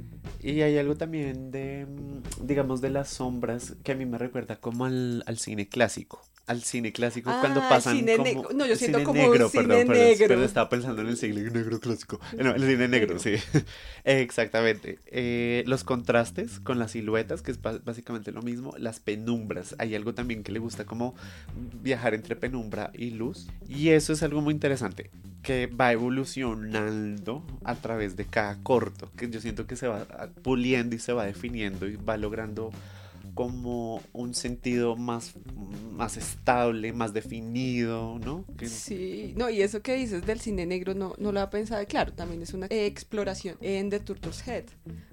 Y 0.43 0.63
hay 0.63 0.79
algo 0.79 0.97
también 0.97 1.51
de, 1.51 1.87
mm, 1.87 2.47
digamos, 2.47 2.81
de 2.81 2.91
las 2.91 3.09
sombras 3.11 3.77
que 3.85 3.93
a 3.93 3.95
mí 3.95 4.07
me 4.07 4.19
recuerda 4.19 4.57
como 4.61 4.87
al, 4.87 5.23
al 5.27 5.39
cine 5.39 5.69
clásico. 5.69 6.23
Al 6.47 6.63
cine 6.65 6.93
clásico 6.93 7.31
cuando 7.41 7.61
Ah, 7.61 7.69
pasan 7.69 7.97
cine 7.99 8.17
como... 8.17 8.49
no, 8.53 8.67
yo 8.67 8.75
siento 8.75 8.99
cine 8.99 9.05
como 9.05 9.23
negro, 9.23 9.49
cine 9.49 9.63
perdón, 9.69 9.87
perdón, 9.87 10.05
negro. 10.05 10.27
pero 10.29 10.43
estaba 10.45 10.69
pensando 10.69 11.01
en 11.03 11.09
el 11.09 11.17
cine 11.17 11.43
negro 11.51 11.79
clásico. 11.79 12.19
No, 12.37 12.55
el 12.55 12.63
cine 12.63 12.89
negro, 12.89 13.19
sí. 13.21 13.35
Exactamente. 14.05 14.99
Eh, 15.07 15.63
los 15.67 15.85
contrastes 15.85 16.59
con 16.59 16.79
las 16.81 16.91
siluetas, 16.93 17.43
que 17.43 17.53
es 17.53 17.61
básicamente 17.63 18.33
lo 18.33 18.43
mismo. 18.43 18.75
Las 18.79 18.99
penumbras. 18.99 19.77
Hay 19.79 19.95
algo 19.95 20.13
también 20.15 20.43
que 20.43 20.51
le 20.51 20.59
gusta 20.59 20.85
como 20.85 21.15
viajar 21.83 22.15
entre 22.15 22.35
penumbra 22.35 22.91
y 22.95 23.11
luz. 23.11 23.47
Y 23.69 23.91
eso 23.91 24.13
es 24.13 24.23
algo 24.25 24.41
muy 24.41 24.53
interesante, 24.55 25.11
que 25.45 25.69
va 25.69 25.93
evolucionando 25.93 27.45
a 27.65 27.77
través 27.77 28.17
de 28.17 28.25
cada 28.25 28.61
corto, 28.63 29.11
que 29.17 29.31
yo 29.31 29.41
siento 29.41 29.67
que 29.67 29.77
se 29.77 29.87
va 29.87 30.05
puliendo 30.43 30.97
y 30.97 30.99
se 30.99 31.13
va 31.13 31.27
definiendo 31.27 31.87
y 31.87 31.97
va 31.97 32.17
logrando 32.17 32.73
como 33.35 34.03
un 34.13 34.35
sentido 34.35 34.97
más, 34.97 35.35
más 35.93 36.17
estable, 36.17 36.93
más 36.93 37.13
definido, 37.13 38.19
¿no? 38.25 38.45
Que- 38.59 38.69
Sí, 38.69 39.35
no, 39.37 39.51
y 39.51 39.63
eso 39.63 39.83
que 39.83 39.95
dices 39.95 40.27
del 40.27 40.41
cine 40.41 40.67
negro 40.67 40.95
no, 40.95 41.15
no 41.19 41.33
lo 41.33 41.41
había 41.41 41.51
pensado, 41.51 41.85
claro, 41.87 42.13
también 42.13 42.43
es 42.43 42.53
una 42.55 42.67
exploración 42.71 43.57
en 43.61 43.91
The 43.91 44.01
Turtle's 44.01 44.47
Head. 44.47 44.65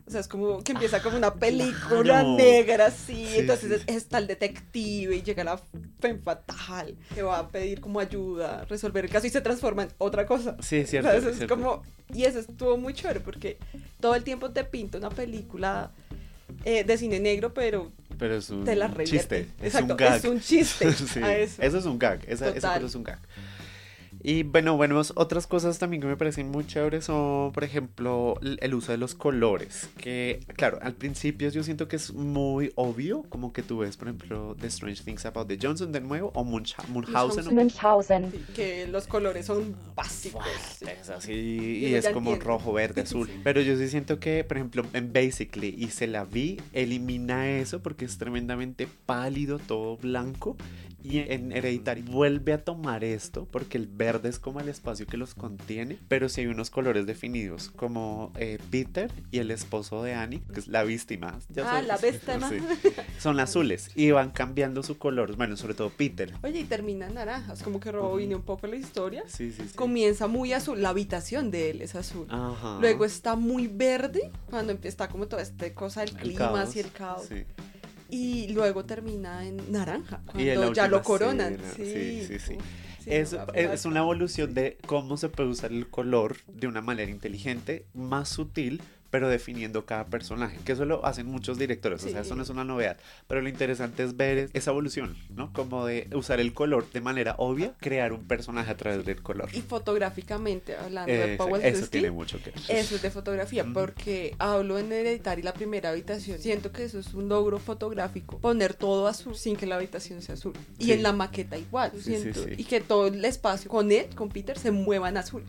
O 0.06 0.10
sea, 0.12 0.22
es 0.22 0.28
como 0.30 0.64
que 0.64 0.72
empieza 0.72 1.02
como 1.02 1.18
una 1.18 1.34
película 1.34 2.24
negra, 2.24 2.88
así, 2.88 3.26
Sí, 3.28 3.36
entonces 3.40 3.82
sí, 3.82 3.94
está 3.94 4.20
el 4.20 4.28
detective 4.28 5.16
y 5.16 5.22
llega 5.22 5.44
la 5.44 5.60
femme 6.00 6.20
fatal 6.20 6.96
que 7.14 7.22
va 7.24 7.40
a 7.40 7.50
pedir 7.50 7.82
como 7.82 8.00
ayuda, 8.00 8.64
resolver 8.66 9.04
el 9.06 9.12
caso 9.12 9.28
y 9.28 9.30
se 9.30 9.42
transforma 9.42 9.84
en 9.84 9.90
otra 9.98 10.26
cosa. 10.26 10.56
Sí, 10.62 10.78
es 10.78 10.90
cierto. 10.90 11.10
O 11.10 11.12
sea, 11.12 11.20
eso 11.20 11.28
es 11.28 11.34
es 11.34 11.38
cierto. 11.40 11.56
como, 11.56 11.84
y 12.14 12.24
eso 12.24 12.40
estuvo 12.40 12.78
muy 12.78 12.94
chévere 12.94 13.20
porque 13.20 13.58
todo 14.00 14.16
el 14.16 14.24
tiempo 14.24 14.52
te 14.52 14.64
pinta 14.64 14.98
una 14.98 15.10
película 15.10 15.92
eh, 16.64 16.86
de 16.86 16.98
cine 16.98 17.20
negro, 17.20 17.54
pero 17.54 17.92
Pero 18.18 18.36
es 18.38 18.50
un 18.50 18.64
te 18.66 18.76
la 18.76 18.88
revierte. 18.88 19.18
chiste. 19.18 19.40
Es 19.60 19.74
Exacto, 19.76 19.94
un 19.94 19.98
gag. 19.98 20.16
es 20.18 20.24
un 20.26 20.40
chiste 20.42 20.92
Sí, 20.94 21.20
eso. 21.24 21.78
es 21.78 21.86
un 21.86 22.00
gag. 22.00 22.20
Esa, 22.28 22.50
esa 22.50 22.74
cosa 22.76 22.86
es 22.88 22.96
un 22.96 23.04
gag. 23.04 23.20
Y 24.30 24.44
bueno, 24.44 24.76
bueno, 24.76 25.02
otras 25.16 25.48
cosas 25.48 25.80
también 25.80 26.02
que 26.02 26.08
me 26.10 26.18
parecen 26.18 26.50
muy 26.52 26.68
chéveres 26.68 27.06
son, 27.06 27.54
por 27.54 27.64
ejemplo, 27.64 28.36
el 28.60 28.74
uso 28.76 28.92
de 28.92 28.98
los 28.98 29.16
colores. 29.16 29.90
Que, 29.96 30.42
claro, 30.58 30.80
al 30.82 30.96
principio 30.96 31.48
yo 31.50 31.64
siento 31.64 31.88
que 31.88 31.96
es 31.96 32.14
muy 32.14 32.74
obvio, 32.76 33.24
como 33.30 33.54
que 33.54 33.64
tú 33.64 33.78
ves, 33.78 33.96
por 33.96 34.10
ejemplo, 34.10 34.54
The 34.60 34.68
Strange 34.68 35.02
Things 35.06 35.26
About 35.26 35.48
the 35.48 35.58
Johnson 35.62 35.94
de 35.94 36.02
nuevo, 36.02 36.34
o 36.36 36.44
Muncha- 36.44 36.84
Munchausen. 36.90 37.48
o- 37.48 37.52
Munchausen. 37.52 38.30
Sí, 38.30 38.40
que 38.54 38.86
los 38.88 39.08
colores 39.08 39.46
son 39.46 39.74
básicos. 39.96 40.44
fuertes, 40.78 41.10
así, 41.10 41.32
y 41.32 41.96
es 41.96 42.10
como 42.10 42.32
entiende. 42.32 42.44
rojo, 42.46 42.74
verde, 42.74 43.02
azul. 43.04 43.30
Pero 43.46 43.62
yo 43.62 43.78
sí 43.78 43.88
siento 43.88 44.20
que, 44.20 44.44
por 44.44 44.58
ejemplo, 44.58 44.84
en 44.92 45.14
Basically 45.14 45.74
y 45.78 45.88
se 45.88 46.06
la 46.06 46.26
vi, 46.26 46.60
elimina 46.74 47.50
eso 47.50 47.82
porque 47.82 48.04
es 48.04 48.18
tremendamente 48.18 48.90
pálido, 49.06 49.58
todo 49.58 49.96
blanco. 49.96 50.58
Y 51.04 51.20
en 51.20 51.51
Hereditary 51.51 52.01
vuelve 52.01 52.54
a 52.54 52.63
tomar 52.63 53.04
esto 53.04 53.48
porque 53.50 53.77
el 53.77 53.88
verde 53.88 54.30
es 54.30 54.39
como 54.39 54.60
el 54.60 54.68
espacio 54.68 55.06
que 55.06 55.16
los 55.16 55.36
contiene, 55.36 55.98
pero 56.08 56.27
sí 56.27 56.42
hay 56.42 56.48
unos 56.48 56.70
colores 56.70 57.06
definidos, 57.06 57.70
como 57.75 58.34
eh, 58.36 58.58
Peter 58.72 59.10
y 59.32 59.39
el 59.39 59.51
esposo 59.51 60.04
de 60.04 60.16
Annie, 60.16 60.42
que 60.54 60.60
es 60.60 60.68
la 60.68 60.84
víctima. 60.84 61.39
ya 61.50 61.77
Ah, 61.77 61.82
la 61.82 61.98
víctima. 61.98 62.50
Sí. 62.50 62.58
Son 63.20 63.39
azules 63.39 63.89
y 63.96 64.12
van 64.12 64.32
cambiando 64.32 64.84
su 64.84 64.98
color, 64.98 65.36
bueno, 65.38 65.56
sobre 65.56 65.75
todo 65.75 65.89
Peter. 65.92 66.34
Oye, 66.44 66.62
y 66.62 66.63
termina 66.66 67.08
en 67.08 67.13
naranjas, 67.13 67.63
como 67.63 67.80
que 67.80 67.92
rebobine 67.92 68.36
un 68.36 68.42
poco 68.44 68.68
la 68.68 68.75
historia. 68.75 69.24
Sí, 69.27 69.51
sí, 69.51 69.63
sí. 69.70 69.75
Comienza 69.75 70.27
muy 70.27 70.51
azul, 70.54 70.82
la 70.82 70.89
habitación 70.89 71.51
de 71.51 71.70
él 71.72 71.82
es 71.82 71.96
azul. 71.96 72.27
Ajá. 72.30 72.80
Luego 72.82 73.06
está 73.06 73.36
muy 73.36 73.68
verde, 73.68 74.32
cuando 74.50 74.72
empieza 74.72 74.88
está 74.88 75.10
como 75.10 75.27
toda 75.27 75.42
esta 75.42 75.72
cosa 75.74 76.01
del 76.01 76.10
El 76.12 76.18
clima 76.18 76.38
caos, 76.54 76.75
y 76.75 76.80
el 76.80 76.92
caos. 76.92 77.25
sí. 77.30 77.44
Y 78.10 78.48
luego 78.50 78.86
termina 78.86 79.46
en 79.46 79.72
naranja, 79.72 80.22
cuando 80.26 80.74
ya 80.74 80.88
lo 80.88 81.04
coronan. 81.04 81.58
Sí, 81.76 82.24
sí, 82.28 82.40
sí, 82.40 82.58
Es, 83.06 83.34
no, 83.34 83.46
es 83.54 83.86
una 83.86 84.00
evolución 84.00 84.54
de 84.54 84.78
cómo 84.86 85.18
se 85.18 85.30
puede 85.30 85.50
usar 85.50 85.72
el 85.72 85.88
color 85.90 86.38
de 86.48 86.68
una 86.68 86.82
manera 86.82 87.12
inteligente, 87.12 87.86
más 87.94 88.30
sutil, 88.30 88.82
pero 89.10 89.30
definiendo 89.30 89.86
cada 89.86 90.06
personaje. 90.06 90.58
Que 90.66 90.74
eso 90.74 90.86
lo 90.86 91.06
hacen 91.06 91.28
muchos 91.28 91.58
directores, 91.58 92.04
o 92.04 92.10
sea, 92.10 92.22
Sí. 92.22 92.28
eso 92.28 92.36
no 92.36 92.44
es 92.44 92.50
una 92.50 92.64
novedad. 92.64 92.98
Pero 93.28 93.42
lo 93.42 93.50
interesante 93.50 94.04
es 94.04 94.16
ver 94.18 94.38
es- 94.38 94.50
esa 94.54 94.72
evolución, 94.72 95.16
¿no? 95.36 95.52
Como 95.54 95.86
de 95.86 96.08
usar 96.14 96.40
el 96.40 96.54
color 96.54 96.90
de 96.92 97.02
manera 97.02 97.36
obvia, 97.38 97.74
crear 97.80 98.14
un 98.14 98.28
personaje 98.28 98.72
a 98.72 98.78
través 98.78 99.06
del 99.06 99.22
color. 99.22 99.50
Y 99.54 99.62
fotográficamente, 99.62 100.76
hablando 100.76 101.12
Eh, 101.12 101.18
de 101.32 101.38
Powell 101.38 101.64
eso 101.66 101.88
tiene 101.88 102.12
mucho 102.12 102.38
que 102.42 102.52
ver. 102.52 102.60
Eso 102.70 102.96
es 102.96 103.02
de 103.02 103.10
fotografía, 103.12 103.64
Ujú. 103.64 103.74
porque 103.74 104.36
hablo 104.38 104.78
en 104.80 104.92
Hereditary 104.92 105.42
la 105.42 105.54
primera 105.54 105.90
habitación. 105.90 106.40
Siento 106.40 106.72
que 106.72 106.84
eso 106.84 107.00
es 107.00 107.14
un 107.14 107.30
logro 107.30 107.60
fotográfico, 107.60 108.40
poner 108.40 108.74
todo 108.74 109.08
azul 109.08 109.36
sin 109.36 109.56
que 109.56 109.66
la 109.66 109.76
habitación 109.76 110.22
sea 110.22 110.36
azul. 110.36 110.54
Y 110.78 110.86
Sí. 110.86 110.92
en 110.94 111.04
la 111.04 111.14
maqueta 111.14 111.58
igual, 111.58 111.92
Sí, 111.96 112.02
sí, 112.02 112.18
siento. 112.22 112.44
sí. 112.44 112.50
Y 112.58 112.64
que 112.66 112.82
todo 112.82 113.08
el 113.08 113.24
espacio 113.26 113.70
con 113.70 113.92
él, 113.92 114.08
con 114.16 114.30
Peter, 114.30 114.58
se 114.58 114.72
mueva 114.72 115.10
en 115.10 115.18
azul. 115.18 115.44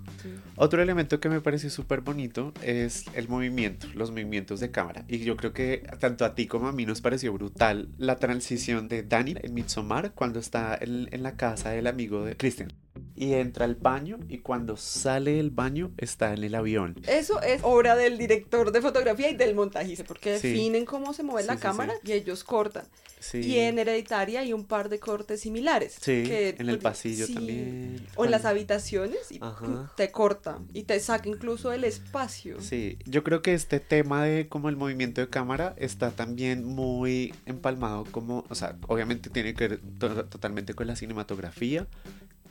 Otro 0.57 0.83
elemento 0.83 1.21
que 1.21 1.29
me 1.29 1.41
pareció 1.41 1.71
súper 1.71 2.01
bonito 2.01 2.53
es 2.63 3.05
el 3.15 3.29
movimiento, 3.29 3.48
los 3.95 4.11
movimientos 4.11 4.61
de 4.61 4.71
cámara. 4.71 5.05
Y 5.09 5.19
yo 5.19 5.37
creo 5.37 5.53
que 5.53 5.89
tanto 5.99 6.25
a 6.25 6.35
ti 6.35 6.47
como 6.47 6.69
a 6.69 6.73
mí 6.73 6.87
nos 6.87 7.01
pareció 7.01 7.33
brutal 7.33 7.89
la 7.99 8.17
transición 8.17 8.89
de 8.89 9.03
Danny 9.03 9.35
en 9.43 9.55
Midsommar 9.55 10.13
cuando 10.15 10.39
está 10.39 10.77
en, 10.81 11.09
en 11.13 11.23
la 11.23 11.37
casa 11.37 11.71
del 11.71 11.87
amigo 11.87 12.25
de 12.25 12.37
Christian. 12.37 12.73
Y 13.17 13.35
entra 13.35 13.65
al 13.65 13.75
baño 13.75 14.19
y 14.29 14.39
cuando 14.39 14.77
sale 14.77 15.33
del 15.33 15.51
baño 15.51 15.91
está 15.99 16.33
en 16.35 16.45
el 16.45 16.55
avión. 16.55 16.97
Eso 17.07 17.41
es 17.43 17.61
obra 17.65 17.97
del 17.97 18.19
director 18.19 18.73
de 18.73 18.81
fotografía 18.81 19.31
y 19.31 19.37
del 19.37 19.55
montajista, 19.55 20.05
porque 20.05 20.39
Sí. 20.39 20.49
definen 20.49 20.85
cómo 20.85 21.13
se 21.13 21.23
mueve 21.23 21.43
Sí, 21.43 21.47
la 21.49 21.55
sí, 21.57 21.61
cámara 21.63 21.95
y 22.05 22.13
ellos 22.13 22.45
cortan. 22.45 22.85
Y 23.35 23.57
en 23.59 23.81
Hereditary 23.81 24.37
hay 24.37 24.53
un 24.53 24.65
par 24.65 24.89
de 24.89 25.01
cortes 25.01 25.41
similares. 25.41 25.95
Sí, 26.01 26.23
que, 26.23 26.51
en 26.51 26.69
el 26.69 26.79
pues, 26.79 26.83
pasillo 26.95 27.27
también. 27.27 28.07
O 28.15 28.25
en 28.25 28.31
las 28.31 28.45
habitaciones 28.45 29.33
y 29.33 29.39
Ajá. 29.41 29.93
te 29.97 30.13
corta 30.13 30.61
y 30.73 30.85
te 30.85 31.01
saca 31.01 31.29
incluso 31.29 31.71
del 31.71 31.83
espacio. 31.83 32.61
Sí, 32.61 32.97
yo 33.07 33.25
creo 33.25 33.43
que 33.43 33.55
este 33.55 33.81
tema 33.81 34.23
de 34.25 34.47
como 34.49 34.69
el 34.69 34.77
movimiento 34.77 35.21
de 35.21 35.29
cámara 35.29 35.75
está 35.79 36.13
también 36.13 36.65
muy 36.65 37.35
empalmado 37.45 38.05
como, 38.13 38.45
o 38.49 38.55
sea, 38.55 38.77
obviamente 38.87 39.31
tiene 39.31 39.53
que 39.55 39.67
ver 39.67 39.81
to- 39.99 40.25
totalmente 40.27 40.75
con 40.75 40.87
la 40.87 40.95
cinematografía, 40.95 41.89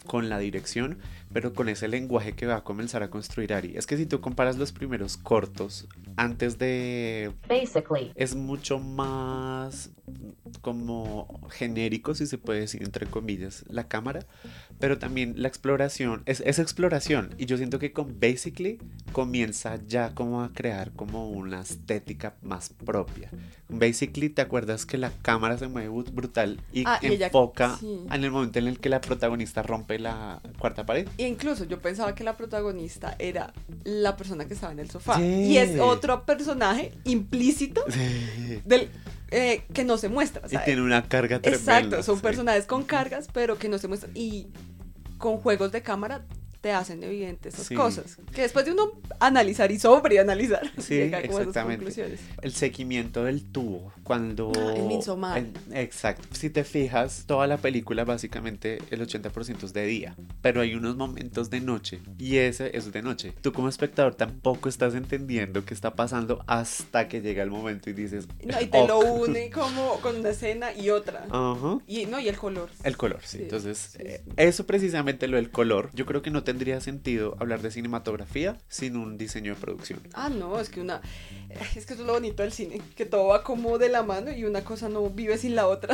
con 0.08 0.30
la 0.30 0.40
dirección, 0.40 0.98
pero 1.34 1.54
con 1.54 1.70
ese 1.70 1.88
lenguaje 1.88 2.34
que 2.34 2.48
va 2.48 2.56
a 2.56 2.64
comenzar 2.64 3.04
a 3.04 3.10
construir 3.10 3.54
Ari. 3.54 3.78
Es 3.78 3.86
que 3.86 3.98
si 3.98 4.06
tú 4.06 4.22
comparas 4.22 4.58
los 4.58 4.72
primeros 4.72 5.18
cortos 5.18 5.88
antes 6.16 6.58
de 6.58 7.32
Basically. 7.48 8.12
es 8.16 8.36
mucho 8.36 8.80
más 8.80 9.92
como 10.62 11.42
genérico, 11.50 12.16
si 12.16 12.26
se 12.28 12.38
puede 12.38 12.62
decir, 12.62 12.84
entre 12.84 13.06
comillas, 13.08 13.64
la 13.70 13.88
cámara, 13.88 14.26
pero 14.80 14.98
también 14.98 15.34
la 15.38 15.48
exploración, 15.48 16.24
es, 16.26 16.42
es 16.42 16.60
exploración, 16.60 17.34
y 17.38 17.46
yo 17.46 17.58
siento 17.58 17.80
que 17.80 17.92
con 17.94 18.20
Basically 18.20 18.80
comienza 19.12 19.80
ya 19.88 20.14
como 20.14 20.42
a 20.44 20.54
crear 20.54 20.92
como 20.92 21.30
una 21.30 21.62
estética 21.62 22.36
más 22.42 22.70
propia. 22.70 23.30
Basically, 23.70 24.30
¿te 24.30 24.42
acuerdas 24.42 24.86
que 24.86 24.98
la 24.98 25.12
cámara 25.22 25.58
se 25.58 25.68
mueve 25.68 25.90
brutal 26.14 26.62
y 26.72 26.84
Ah, 26.86 27.00
y 27.02 27.08
ella- 27.08 27.28
enfoca 27.28 27.78
sí. 27.80 28.00
en 28.12 28.24
el 28.24 28.32
momento 28.32 28.60
en 28.60 28.68
el 28.68 28.80
que 28.80 28.90
la 28.90 29.02
protagonista 29.02 29.62
rompe 29.64 30.00
la 30.00 30.42
cuarta 30.60 30.86
pared? 30.86 31.08
E 31.18 31.28
incluso 31.28 31.66
yo 31.66 31.80
pensaba 31.82 32.16
que 32.16 32.24
la 32.24 32.38
protagonista 32.38 33.16
era 33.20 33.54
la 33.84 34.16
persona 34.16 34.46
que 34.48 34.54
estaba 34.54 34.72
en 34.74 34.80
el 34.80 34.90
sofá. 34.90 35.18
Sí. 35.18 35.24
Y 35.24 35.58
es 35.58 35.80
otro 35.80 36.26
personaje 36.26 36.94
implícito 37.04 37.84
Sí. 37.90 38.62
del 38.66 38.90
eh, 39.32 39.64
que 39.74 39.84
no 39.84 39.98
se 39.98 40.10
muestra. 40.10 40.42
Y 40.50 40.58
tiene 40.66 40.82
una 40.82 41.04
carga 41.04 41.40
tremenda. 41.40 41.80
exacto, 41.80 42.04
son 42.04 42.18
sí. 42.18 42.22
personajes 42.22 42.66
con 42.66 42.84
cargas, 42.84 43.28
pero 43.32 43.58
que 43.58 43.70
no 43.70 43.78
se 43.78 43.88
muestran. 43.88 44.12
Y 44.16 44.48
con 45.18 45.38
juegos 45.38 45.72
de 45.72 45.82
cámara 45.82 46.26
te 46.62 46.72
hacen 46.72 47.04
evidentes 47.04 47.54
esas 47.54 47.68
Sí. 47.68 47.76
cosas. 47.76 48.18
Que 48.34 48.42
después 48.42 48.66
de 48.66 48.72
uno 48.72 48.92
analizar 49.20 49.72
y 49.72 49.80
sobreanalizar, 49.80 50.72
Sí, 50.78 50.96
llega 50.96 51.22
como 51.22 51.38
a 51.38 51.42
esas 51.42 51.48
exactamente. 51.50 51.78
conclusiones. 51.86 52.20
El 52.42 52.54
seguimiento 52.54 53.24
del 53.24 53.44
tubo, 53.44 53.92
cuando... 54.04 54.52
Ah, 54.58 54.74
en 54.76 54.88
Midsommar. 54.88 55.38
en- 55.38 55.54
exacto. 55.74 56.28
Si 56.32 56.50
te 56.50 56.64
fijas, 56.64 57.24
toda 57.28 57.48
la 57.48 57.58
película 57.58 58.06
básicamente 58.06 58.80
el 58.92 59.02
80% 59.02 59.64
es 59.66 59.74
de 59.74 59.86
día, 59.86 60.16
pero 60.42 60.62
hay 60.62 60.76
unos 60.76 60.96
momentos 60.96 61.50
de 61.50 61.62
noche 61.62 62.00
y 62.18 62.38
ese 62.38 62.76
es 62.76 62.92
de 62.92 63.02
noche. 63.02 63.34
Tú 63.42 63.54
como 63.54 63.70
espectador 63.70 64.16
tampoco 64.16 64.70
estás 64.70 64.96
entendiendo 64.96 65.64
qué 65.66 65.74
está 65.74 65.94
pasando 65.96 66.44
hasta 66.48 67.08
que 67.08 67.22
llega 67.22 67.44
el 67.44 67.50
momento 67.52 67.90
y 67.90 67.94
dices... 67.94 68.28
No, 68.44 68.60
y 68.62 68.68
te 68.68 68.88
lo 68.88 69.00
"Ok". 69.00 69.06
une 69.30 69.50
como 69.52 70.00
con 70.02 70.18
una 70.18 70.30
escena 70.30 70.74
y 70.74 70.90
otra. 70.90 71.26
Ajá. 71.30 71.78
Y, 71.88 72.06
no, 72.08 72.20
y 72.20 72.28
el 72.28 72.38
color. 72.38 72.70
El 72.84 72.98
color, 72.98 73.20
sí. 73.24 73.38
Sí, 73.38 73.44
Entonces, 73.44 73.96
eh, 74.00 74.24
eso 74.38 74.66
precisamente 74.66 75.28
lo 75.28 75.38
del 75.38 75.52
color, 75.52 75.92
yo 75.94 76.06
creo 76.06 76.22
que 76.24 76.32
no 76.32 76.44
tendría 76.48 76.80
sentido 76.80 77.36
hablar 77.42 77.62
de 77.62 77.72
cinematografía 77.72 78.58
sin 78.70 78.96
un 78.96 79.18
diseño 79.18 79.54
de 79.54 79.60
producción. 79.60 80.00
Ah, 80.14 80.30
no, 80.30 80.62
es 80.62 80.70
que 80.70 80.80
una. 80.80 81.02
Es 81.50 81.86
que 81.86 81.94
eso 81.94 82.02
es 82.04 82.08
lo 82.08 82.14
bonito 82.14 82.42
del 82.42 82.54
cine, 82.54 82.82
que 82.96 83.06
todo 83.06 83.28
va 83.28 83.44
como 83.44 83.78
de 83.78 83.90
la 83.90 84.02
mano 84.02 84.32
y 84.32 84.46
una 84.46 84.64
cosa 84.64 84.88
no 84.88 85.10
vive 85.10 85.38
sin 85.38 85.56
la 85.56 85.68
otra. 85.68 85.94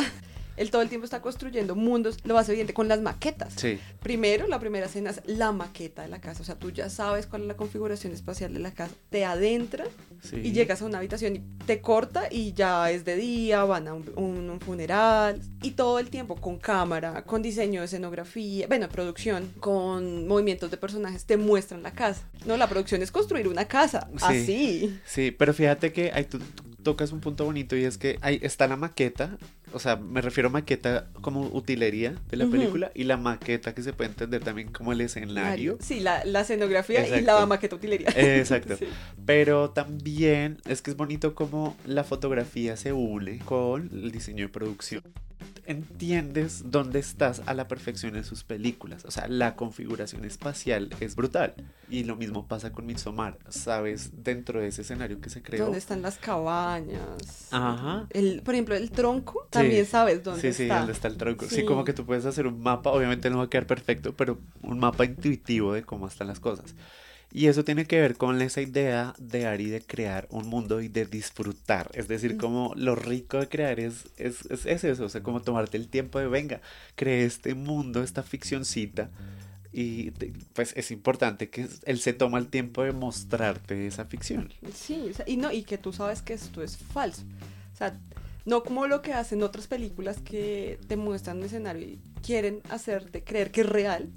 Él 0.57 0.69
todo 0.72 0.81
el 0.81 0.89
tiempo 0.89 1.05
está 1.05 1.22
construyendo 1.22 1.75
mundos, 1.75 2.17
lo 2.24 2.38
hace 2.38 2.51
evidente 2.51 2.74
con 2.74 2.88
las 2.88 3.01
maquetas. 3.01 3.53
Sí. 3.57 3.79
Primero, 4.01 4.48
la 4.48 4.60
primera 4.60 4.86
escena 4.86 5.10
es 5.12 5.22
la 5.25 5.51
maqueta 5.51 6.03
de 6.03 6.07
la 6.10 6.19
casa, 6.22 6.41
o 6.41 6.45
sea, 6.45 6.55
tú 6.55 6.72
ya 6.72 6.89
sabes 6.89 7.25
cuál 7.27 7.43
es 7.43 7.48
la 7.48 7.55
configuración 7.57 8.13
espacial 8.13 8.53
de 8.53 8.60
la 8.60 8.72
casa, 8.72 8.93
te 9.10 9.25
adentra 9.25 9.86
sí. 10.22 10.38
y 10.38 10.51
llegas 10.51 10.81
a 10.81 10.86
una 10.86 11.00
habitación 11.00 11.36
y 11.36 11.39
te 11.65 11.81
corta 11.81 12.27
y 12.31 12.53
ya 12.53 12.91
es 12.91 13.05
de 13.05 13.15
día, 13.15 13.63
van 13.63 13.88
a 13.88 13.93
un, 13.93 14.12
un- 14.15 14.50
un 14.50 14.60
funeral 14.60 15.41
y 15.62 15.72
todo 15.72 16.00
el 16.00 16.10
tiempo 16.10 16.36
con 16.36 16.57
cámara, 16.60 17.24
con 17.24 17.41
diseño 17.41 17.81
de 17.81 17.86
escenografía, 17.86 18.67
bueno, 18.67 18.88
producción, 18.89 19.51
con 19.60 20.27
movimientos 20.27 20.69
de 20.72 20.77
personajes, 20.77 21.25
te 21.25 21.38
muestran 21.38 21.81
la 21.83 21.91
casa. 21.91 22.22
No, 22.45 22.57
la 22.57 22.67
producción 22.67 23.01
es 23.01 23.12
construir 23.12 23.48
una 23.48 23.65
casa, 23.65 24.07
Sí. 24.12 24.24
así. 24.25 25.00
Sí, 25.05 25.31
pero 25.31 25.53
fíjate 25.53 25.91
que 25.93 26.12
ahí 26.13 26.25
tú 26.25 26.39
tocas 26.84 27.12
un 27.12 27.20
punto 27.20 27.46
bonito 27.46 27.75
y 27.75 27.84
es 27.86 27.98
que 27.98 28.18
ahí 28.22 28.40
está 28.42 28.68
la 28.68 28.78
maqueta, 28.78 29.38
o 29.74 29.80
sea, 29.80 29.96
me 29.96 30.22
refiero 30.22 30.50
a 30.50 30.52
maqueta 30.52 31.08
como 31.22 31.48
utilería 31.48 32.16
de 32.30 32.38
la 32.38 32.46
película 32.46 32.92
y 32.94 33.06
la 33.06 33.18
maqueta 33.18 33.74
que 33.74 33.82
se 33.82 33.94
puede 33.94 34.12
entender 34.12 34.44
también 34.44 34.72
como 34.72 34.92
el 34.92 35.02
escenario. 35.02 35.78
Sí, 35.82 36.00
la, 36.00 36.24
la 36.25 36.42
escenografía 36.42 37.18
y 37.18 37.22
la 37.22 37.46
maqueta 37.46 37.75
utilería. 37.75 38.10
Exacto. 38.16 38.78
Sí. 38.84 38.88
Pero 39.25 39.70
también 39.70 40.58
es 40.66 40.82
que 40.82 40.92
es 40.92 40.98
bonito 40.98 41.36
como 41.36 41.78
la 41.86 42.04
fotografía 42.04 42.75
se 42.75 42.92
une 42.92 43.40
con 43.40 43.90
el 43.94 44.12
diseño 44.12 44.46
de 44.46 44.50
producción. 44.50 45.04
Entiendes 45.65 46.63
dónde 46.65 47.00
estás 47.00 47.41
a 47.46 47.53
la 47.53 47.67
perfección 47.67 48.15
en 48.15 48.24
sus 48.24 48.43
películas. 48.43 49.05
O 49.05 49.12
sea, 49.12 49.27
la 49.27 49.55
configuración 49.55 50.25
espacial 50.25 50.89
es 51.00 51.15
brutal. 51.15 51.53
Y 51.89 52.03
lo 52.03 52.15
mismo 52.15 52.48
pasa 52.48 52.72
con 52.72 52.86
Midsommar. 52.86 53.38
Sabes 53.50 54.12
dentro 54.24 54.60
de 54.60 54.67
ese 54.67 54.82
escenario 54.82 55.22
que 55.22 55.29
se 55.29 55.41
creó. 55.41 55.65
¿Dónde 55.65 55.79
están 55.79 56.01
las 56.01 56.17
cabañas? 56.17 57.50
Ajá. 57.51 58.08
El, 58.10 58.41
por 58.41 58.55
ejemplo, 58.55 58.75
el 58.75 58.91
tronco, 58.91 59.48
también 59.50 59.86
sabes 59.86 60.24
dónde 60.24 60.41
sí, 60.41 60.53
sí, 60.53 60.63
está. 60.63 60.79
dónde 60.79 60.93
está 60.93 61.08
el 61.08 61.17
tronco. 61.17 61.46
Sí. 61.48 61.55
Sí. 61.55 61.65
como 61.65 61.84
que 61.84 61.93
tú 61.93 62.05
puedes 62.05 62.25
hacer 62.25 62.48
un 62.48 62.62
mapa, 62.62 62.89
obviamente 62.91 63.29
no 63.29 63.38
va 63.38 63.46
a 63.46 63.50
quedar 63.50 63.67
perfecto, 63.67 64.13
pero 64.13 64.39
un 64.62 64.79
mapa 64.79 65.05
intuitivo 65.05 65.74
de 65.74 65.84
cómo 65.84 66.08
están 66.08 66.27
las 66.27 66.39
cosas. 66.39 66.75
Y 67.36 67.48
eso 67.48 67.63
tiene 67.63 67.86
que 67.86 68.00
ver 68.00 68.16
con 68.16 68.40
esa 68.44 68.62
idea 68.62 69.16
de 69.18 69.48
Ari 69.48 69.72
de 69.72 69.82
crear 69.82 70.28
un 70.30 70.48
mundo 70.48 70.82
y 70.82 70.88
de 70.88 71.08
disfrutar. 71.08 71.90
Es 71.96 72.08
decir, 72.08 72.38
como 72.38 72.74
lo 72.75 72.96
rico 72.96 73.40
de 73.40 73.50
crear 73.50 73.80
es, 73.80 74.06
es, 74.18 74.46
es, 74.52 74.68
es 74.68 74.84
eso, 74.84 75.06
o 75.06 75.10
sea, 75.10 75.24
como 75.24 75.42
tomarte 75.42 75.78
el 75.78 75.88
tiempo 75.88 76.20
de, 76.20 76.28
venga, 76.28 76.62
creé 76.96 77.25
este 77.25 77.56
mundo, 77.56 78.04
esta 78.04 78.22
ficcioncita. 78.22 79.10
Y 79.72 80.12
pues 80.54 80.74
es 80.78 80.92
importante 80.92 81.50
que 81.50 81.68
él 81.86 82.00
se 82.00 82.13
toma 82.13 82.38
el 82.38 82.50
tiempo 82.50 82.84
de 82.84 82.92
mostrarte 82.92 83.88
esa 83.88 84.06
ficción. 84.06 84.54
Sí, 84.72 85.12
y 85.25 85.38
no, 85.38 85.52
y 85.52 85.63
que 85.63 85.80
tú 85.80 85.92
sabes 85.92 86.22
que 86.22 86.34
esto 86.34 86.62
es 86.62 86.78
falso. 86.78 87.24
O 87.74 87.75
sea, 87.75 88.00
no 88.46 88.62
como 88.62 88.86
lo 88.86 89.02
que 89.02 89.13
hacen 89.13 89.42
otras 89.42 89.66
películas 89.66 90.18
que 90.24 90.80
te 90.88 90.98
muestran 90.98 91.40
un 91.40 91.46
escenario 91.46 91.88
y 91.88 92.00
quieren 92.24 92.62
hacerte 92.70 93.24
creer 93.24 93.50
que 93.50 93.62
es 93.62 93.70
real. 93.70 94.10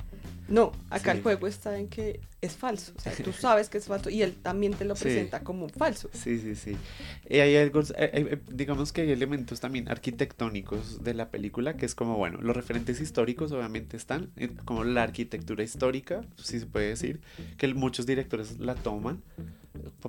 No, 0.48 0.72
acá 0.90 1.12
Sí. 1.12 1.18
el 1.18 1.22
juego 1.24 1.46
está 1.46 1.78
en 1.78 1.88
que 1.88 2.20
es 2.40 2.52
falso. 2.56 2.92
O 2.96 3.00
sea, 3.00 3.12
tú 3.14 3.32
sabes 3.32 3.68
que 3.68 3.78
es 3.78 3.86
falso 3.86 4.10
y 4.10 4.22
él 4.22 4.34
también 4.34 4.74
te 4.74 4.84
lo 4.84 4.94
Sí. 4.94 5.04
presenta 5.04 5.40
como 5.40 5.68
falso. 5.68 6.08
Sí, 6.12 6.38
sí, 6.38 6.54
sí. 6.54 6.76
Y 7.28 7.38
hay 7.38 7.56
algo, 7.56 7.80
eh, 7.80 7.86
eh, 7.96 8.38
digamos 8.52 8.92
que 8.92 9.00
hay 9.02 9.10
elementos 9.10 9.58
también 9.60 9.88
arquitectónicos 9.88 11.02
de 11.02 11.14
la 11.14 11.30
película, 11.30 11.76
que 11.76 11.86
es 11.86 11.94
como, 11.94 12.16
bueno, 12.16 12.38
los 12.40 12.54
referentes 12.56 13.00
históricos 13.00 13.50
obviamente 13.52 13.96
están, 13.96 14.30
eh, 14.36 14.50
como 14.64 14.84
la 14.84 15.02
arquitectura 15.02 15.64
histórica, 15.64 16.22
si 16.36 16.60
se 16.60 16.66
puede 16.66 16.88
decir, 16.88 17.20
que 17.58 17.72
muchos 17.74 18.06
directores 18.06 18.58
la 18.60 18.74
toman 18.76 19.22
eh, 19.38 19.42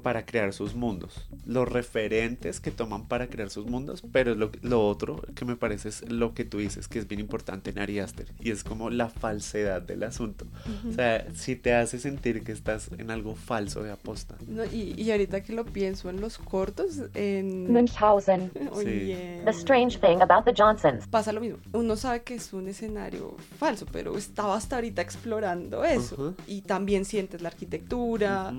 para 0.01 0.25
crear 0.25 0.53
sus 0.53 0.75
mundos. 0.75 1.27
Los 1.45 1.67
referentes 1.67 2.59
que 2.59 2.71
toman 2.71 3.07
para 3.07 3.27
crear 3.27 3.49
sus 3.49 3.65
mundos, 3.65 4.03
pero 4.11 4.35
lo, 4.35 4.51
lo 4.61 4.87
otro 4.87 5.21
que 5.35 5.45
me 5.45 5.55
parece 5.55 5.89
es 5.89 6.09
lo 6.09 6.33
que 6.33 6.45
tú 6.45 6.59
dices, 6.59 6.87
que 6.87 6.99
es 6.99 7.07
bien 7.07 7.19
importante 7.19 7.69
en 7.71 7.79
Ari 7.79 7.99
Aster, 7.99 8.27
y 8.39 8.51
es 8.51 8.63
como 8.63 8.89
la 8.89 9.09
falsedad 9.09 9.81
del 9.81 10.03
asunto. 10.03 10.45
O 10.89 10.93
sea, 10.93 11.27
si 11.33 11.55
te 11.55 11.73
hace 11.73 11.99
sentir 11.99 12.43
que 12.43 12.51
estás 12.51 12.89
en 12.97 13.11
algo 13.11 13.35
falso 13.35 13.83
de 13.83 13.91
aposta. 13.91 14.35
No, 14.47 14.65
y, 14.65 14.93
y 14.97 15.11
ahorita 15.11 15.41
que 15.41 15.53
lo 15.53 15.65
pienso 15.65 16.09
en 16.09 16.21
los 16.21 16.37
cortos, 16.37 17.01
en... 17.13 17.71
Munchausen. 17.71 18.51
Oye, 18.71 19.41
The 19.43 19.51
strange 19.51 19.99
thing 19.99 20.21
about 20.21 20.45
the 20.45 20.53
Johnsons. 20.55 21.07
pasa 21.07 21.31
lo 21.31 21.41
mismo. 21.41 21.59
Uno 21.73 21.95
sabe 21.95 22.23
que 22.23 22.35
es 22.35 22.53
un 22.53 22.67
escenario 22.67 23.35
falso, 23.59 23.85
pero 23.91 24.17
estaba 24.17 24.55
hasta 24.55 24.75
ahorita 24.75 25.01
explorando 25.01 25.83
eso. 25.83 26.35
Y 26.47 26.61
también 26.61 27.05
sientes 27.05 27.41
la 27.41 27.49
arquitectura. 27.49 28.53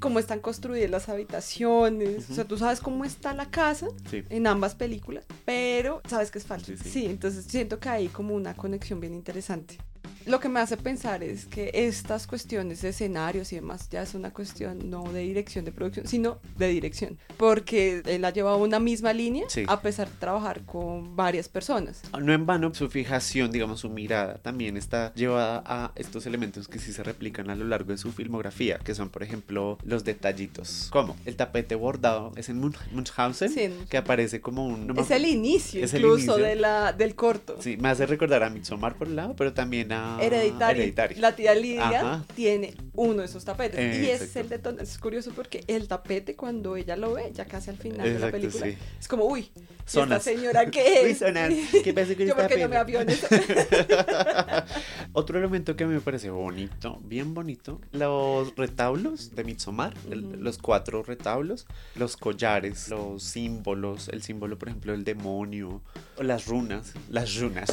Cómo 0.00 0.18
están 0.18 0.40
construidas 0.40 0.90
las 0.90 1.08
habitaciones. 1.08 2.30
O 2.30 2.34
sea, 2.34 2.44
tú 2.44 2.56
sabes 2.58 2.80
cómo 2.80 3.04
está 3.04 3.32
la 3.34 3.46
casa 3.50 3.88
Sí. 4.10 4.24
en 4.30 4.46
ambas 4.46 4.74
películas, 4.74 5.24
pero 5.44 6.02
sabes 6.08 6.30
que 6.30 6.38
es 6.38 6.44
falso. 6.46 6.66
Sí, 6.66 6.76
Sí, 6.76 6.90
sí. 6.90 7.06
entonces 7.06 7.44
siento 7.46 7.78
que 7.80 7.88
hay 7.88 8.08
como 8.08 8.34
una 8.34 8.54
conexión 8.54 9.00
bien 9.00 9.14
interesante. 9.14 9.78
Lo 10.26 10.40
que 10.40 10.48
me 10.48 10.60
hace 10.60 10.76
pensar 10.76 11.22
es 11.22 11.46
que 11.46 11.70
estas 11.72 12.26
cuestiones 12.26 12.82
de 12.82 12.90
escenarios 12.90 13.52
y 13.52 13.56
demás 13.56 13.88
ya 13.90 14.02
es 14.02 14.14
una 14.14 14.30
cuestión 14.32 14.90
no 14.90 15.04
de 15.12 15.20
dirección 15.20 15.64
de 15.64 15.72
producción, 15.72 16.06
sino 16.06 16.38
de 16.56 16.68
dirección. 16.68 17.18
Porque 17.36 18.02
él 18.04 18.24
ha 18.24 18.30
llevado 18.30 18.58
una 18.58 18.78
misma 18.80 19.12
línea 19.12 19.44
Sí. 19.48 19.64
a 19.66 19.80
pesar 19.80 20.08
de 20.08 20.16
trabajar 20.18 20.62
con 20.66 21.16
varias 21.16 21.48
personas. 21.48 22.02
No 22.20 22.32
en 22.32 22.44
vano, 22.46 22.74
su 22.74 22.88
fijación, 22.90 23.50
digamos, 23.50 23.80
su 23.80 23.88
mirada 23.90 24.34
también 24.38 24.76
está 24.76 25.12
llevada 25.14 25.62
a 25.66 25.92
estos 25.96 26.26
elementos 26.26 26.68
que 26.68 26.78
sí 26.78 26.92
se 26.92 27.02
replican 27.02 27.48
a 27.50 27.54
lo 27.56 27.64
largo 27.64 27.92
de 27.92 27.98
su 27.98 28.12
filmografía, 28.12 28.78
que 28.78 28.94
son, 28.94 29.08
por 29.08 29.22
ejemplo, 29.22 29.78
los 29.84 30.04
detallitos. 30.04 30.88
Como 30.90 31.16
el 31.24 31.36
tapete 31.36 31.74
bordado 31.74 32.32
es 32.36 32.48
en 32.48 32.60
Mun- 32.60 32.74
Munchausen, 32.92 33.48
Sí, 33.50 33.60
en- 33.62 33.86
que 33.88 33.96
aparece 33.96 34.40
como 34.40 34.66
un... 34.66 34.86
no 34.86 35.00
es 35.00 35.10
el 35.10 35.24
inicio 35.26 35.82
Es 35.84 35.94
el 35.94 36.00
incluso 36.02 36.32
inicio. 36.38 36.44
De 36.44 36.56
la, 36.56 36.92
del 36.92 37.14
corto. 37.14 37.56
Sí, 37.60 37.76
me 37.76 37.88
hace 37.88 38.04
recordar 38.06 38.42
a 38.42 38.50
Midsommar 38.50 38.96
por 38.96 39.08
un 39.08 39.16
lado, 39.16 39.34
pero 39.36 39.52
también 39.52 39.92
a 39.92 40.07
Hereditario. 40.20 40.82
Hereditario. 40.82 41.18
La 41.20 41.34
tía 41.36 41.54
Lidia 41.54 41.88
Ajá. 42.00 42.24
tiene 42.34 42.74
uno 42.94 43.20
de 43.20 43.26
esos 43.26 43.44
tapetes. 43.44 43.78
y 43.98 44.06
es 44.10 44.20
Exacto. 44.22 44.40
el 44.40 44.48
detonante. 44.48 44.84
Es 44.84 44.98
curioso 44.98 45.32
porque 45.34 45.64
el 45.66 45.88
tapete, 45.88 46.34
cuando 46.36 46.76
ella 46.76 46.96
lo 46.96 47.14
ve, 47.14 47.30
ya 47.34 47.44
casi 47.44 47.70
al 47.70 47.76
final 47.76 48.04
de 48.04 48.18
la 48.18 48.26
Exacto, 48.28 48.36
película, 48.38 48.66
sí. 48.66 48.76
es 49.00 49.08
como, 49.08 49.24
uy, 49.26 49.50
¿y 49.54 49.60
Sonas. 49.86 50.26
esta 50.26 50.30
señora 50.36 50.70
qué 50.70 51.00
Uy, 51.04 51.10
es? 51.10 51.18
sonas. 51.18 51.52
¿Qué 51.84 51.94
con 51.94 52.04
Yo, 52.06 52.12
esta 52.24 52.34
¿por 52.36 52.46
qué 52.48 52.58
no 52.62 52.68
me 52.68 52.76
aviones? 52.76 53.24
Otro 55.12 55.38
elemento 55.38 55.74
que 55.76 55.84
a 55.84 55.86
mí 55.86 55.94
me 55.94 56.00
parece 56.00 56.30
bonito, 56.30 57.00
bien 57.04 57.34
bonito, 57.34 57.80
los 57.92 58.54
retablos 58.56 59.34
de 59.34 59.44
Midsommar, 59.44 59.94
el- 60.10 60.24
Ujú. 60.24 60.36
los 60.36 60.58
cuatro 60.58 61.02
retablos, 61.02 61.66
los 61.94 62.16
collares, 62.16 62.88
los 62.88 63.22
símbolos, 63.22 64.08
el 64.08 64.22
símbolo, 64.22 64.58
por 64.58 64.68
ejemplo, 64.68 64.92
del 64.92 65.04
demonio, 65.04 65.82
o 66.16 66.22
las 66.22 66.46
runas, 66.46 66.92
las 67.10 67.36
runas, 67.36 67.70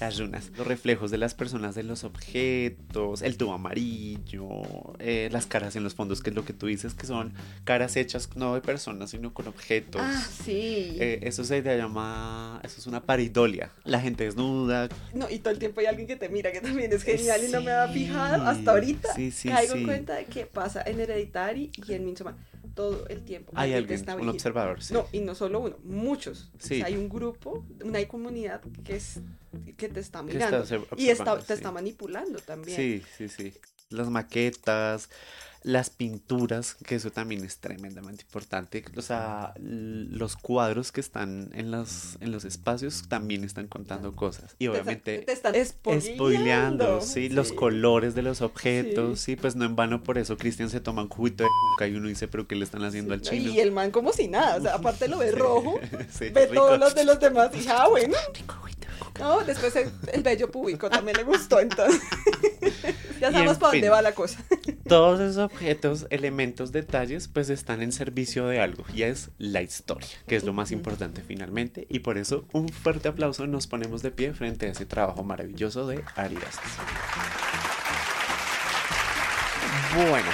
las 0.00 0.18
runas, 0.18 0.50
los 0.56 0.66
reflejos 0.66 1.10
de 1.10 1.18
las 1.18 1.34
personas 1.42 1.74
de 1.74 1.82
los 1.82 2.04
objetos, 2.04 3.20
el 3.20 3.36
tubo 3.36 3.52
amarillo, 3.52 4.44
eh, 5.00 5.28
las 5.32 5.46
caras 5.46 5.74
en 5.74 5.82
los 5.82 5.92
fondos, 5.92 6.22
que 6.22 6.30
es 6.30 6.36
lo 6.36 6.44
que 6.44 6.52
tú 6.52 6.68
dices, 6.68 6.94
que 6.94 7.04
son 7.04 7.34
caras 7.64 7.96
hechas 7.96 8.28
no 8.36 8.54
de 8.54 8.60
personas, 8.60 9.10
sino 9.10 9.34
con 9.34 9.48
objetos. 9.48 10.00
ah, 10.04 10.24
sí. 10.44 10.96
Eh, 11.00 11.18
eso 11.22 11.42
se 11.42 11.60
llama, 11.60 12.60
eso 12.62 12.76
es 12.78 12.86
una 12.86 13.02
paridolia. 13.02 13.72
La 13.82 13.98
gente 13.98 14.22
desnuda, 14.22 14.88
No, 15.14 15.28
y 15.28 15.40
todo 15.40 15.52
el 15.52 15.58
tiempo 15.58 15.80
hay 15.80 15.86
alguien 15.86 16.06
que 16.06 16.14
te 16.14 16.28
mira, 16.28 16.52
que 16.52 16.60
también 16.60 16.92
es 16.92 17.02
genial 17.02 17.40
y 17.42 17.50
no 17.50 17.60
me 17.60 17.72
había 17.72 17.92
fijado 17.92 18.44
hasta 18.46 18.70
ahorita. 18.70 19.12
Sí, 19.16 19.32
sí, 19.32 19.48
Caigo 19.48 19.74
en 19.74 19.84
cuenta 19.84 20.14
de 20.14 20.26
que 20.26 20.46
pasa 20.46 20.80
en 20.86 21.00
Hereditary 21.00 21.72
y 21.88 21.94
en 21.94 22.04
Midsommar 22.04 22.36
todo 22.74 23.06
el 23.08 23.24
tiempo. 23.24 23.52
hay 23.54 23.74
alguien, 23.74 23.98
está 23.98 24.16
un 24.16 24.28
observador. 24.28 24.82
sí. 24.82 24.94
No, 24.94 25.06
y 25.12 25.20
no 25.20 25.34
solo 25.34 25.60
uno, 25.60 25.76
muchos. 25.84 26.50
Sí. 26.58 26.74
O 26.74 26.76
sea, 26.78 26.86
hay 26.86 26.96
un 26.96 27.08
grupo, 27.08 27.64
una 27.84 28.06
comunidad 28.06 28.62
que 28.84 28.96
es 28.96 29.20
que 29.76 29.88
te 29.88 30.00
está 30.00 30.22
mirando 30.22 30.62
está 30.62 30.78
y 30.96 31.08
está, 31.08 31.38
te 31.38 31.46
sí. 31.46 31.52
está 31.52 31.70
manipulando 31.70 32.38
también. 32.38 32.76
Sí, 32.76 33.02
sí, 33.16 33.28
sí. 33.28 33.52
Las 33.90 34.08
maquetas, 34.08 35.10
las 35.64 35.90
pinturas, 35.90 36.74
que 36.86 36.96
eso 36.96 37.10
también 37.12 37.44
es 37.44 37.58
tremendamente 37.58 38.24
importante. 38.24 38.84
O 38.96 39.02
sea, 39.02 39.54
los 39.60 40.36
cuadros 40.36 40.90
que 40.92 41.00
están 41.00 41.50
en 41.54 41.70
los, 41.70 42.16
en 42.20 42.32
los 42.32 42.44
espacios 42.44 43.04
también 43.08 43.44
están 43.44 43.68
contando 43.68 44.16
cosas. 44.16 44.56
Y 44.58 44.66
obviamente 44.68 45.18
te 45.20 45.32
están 45.32 45.54
spoileando. 45.64 46.14
spoileando, 46.16 47.00
sí, 47.00 47.28
los 47.28 47.52
colores 47.52 48.14
de 48.14 48.22
los 48.22 48.40
objetos, 48.42 49.20
Sí. 49.20 49.32
sí. 49.32 49.36
pues 49.36 49.54
no 49.56 49.64
en 49.64 49.76
vano 49.76 50.02
por 50.02 50.18
eso 50.18 50.36
Cristian 50.36 50.68
se 50.70 50.80
toma 50.80 51.02
un 51.02 51.08
juguito 51.08 51.44
de 51.44 51.50
cuca 51.72 51.86
y 51.86 51.94
uno 51.94 52.08
dice, 52.08 52.28
pero 52.28 52.46
¿qué 52.48 52.56
le 52.56 52.64
están 52.64 52.82
haciendo 52.84 53.14
al 53.14 53.24
Sí, 53.24 53.30
chino? 53.38 53.52
Y 53.52 53.60
el 53.60 53.70
man 53.72 53.90
como 53.90 54.12
si 54.12 54.28
nada, 54.28 54.56
o 54.56 54.60
sea, 54.60 54.74
aparte 54.76 55.06
lo 55.08 55.18
ve 55.18 55.30
rojo, 55.32 55.78
Sí, 56.10 56.28
ve 56.30 56.46
rico. 56.46 56.54
todos 56.62 56.78
los 56.80 56.94
de 56.94 57.04
los 57.04 57.20
demás 57.20 57.50
y 57.54 57.66
ah, 57.68 57.86
bueno. 57.88 58.16
No, 59.18 59.40
después 59.44 59.76
el, 59.76 59.92
el 60.12 60.22
bello 60.22 60.50
público 60.50 60.88
también 60.88 61.16
le 61.18 61.22
gustó, 61.24 61.60
entonces. 61.60 62.00
ya 63.20 63.30
sabemos 63.30 63.54
en 63.54 63.60
para 63.60 63.72
dónde 63.72 63.88
va 63.90 64.00
la 64.02 64.14
cosa. 64.14 64.42
Todos 64.92 65.20
esos 65.20 65.38
objetos, 65.38 66.06
elementos, 66.10 66.70
detalles, 66.70 67.26
pues 67.26 67.48
están 67.48 67.80
en 67.80 67.92
servicio 67.92 68.46
de 68.46 68.60
algo 68.60 68.84
y 68.92 69.04
es 69.04 69.30
la 69.38 69.62
historia, 69.62 70.06
que 70.26 70.36
es 70.36 70.44
lo 70.44 70.52
más 70.52 70.70
importante 70.70 71.22
finalmente. 71.22 71.86
Y 71.88 72.00
por 72.00 72.18
eso 72.18 72.44
un 72.52 72.68
fuerte 72.68 73.08
aplauso 73.08 73.46
nos 73.46 73.66
ponemos 73.66 74.02
de 74.02 74.10
pie 74.10 74.34
frente 74.34 74.66
a 74.66 74.72
ese 74.72 74.84
trabajo 74.84 75.24
maravilloso 75.24 75.86
de 75.86 76.04
Ari 76.14 76.36
Aster. 76.36 76.70
Bueno, 79.94 80.28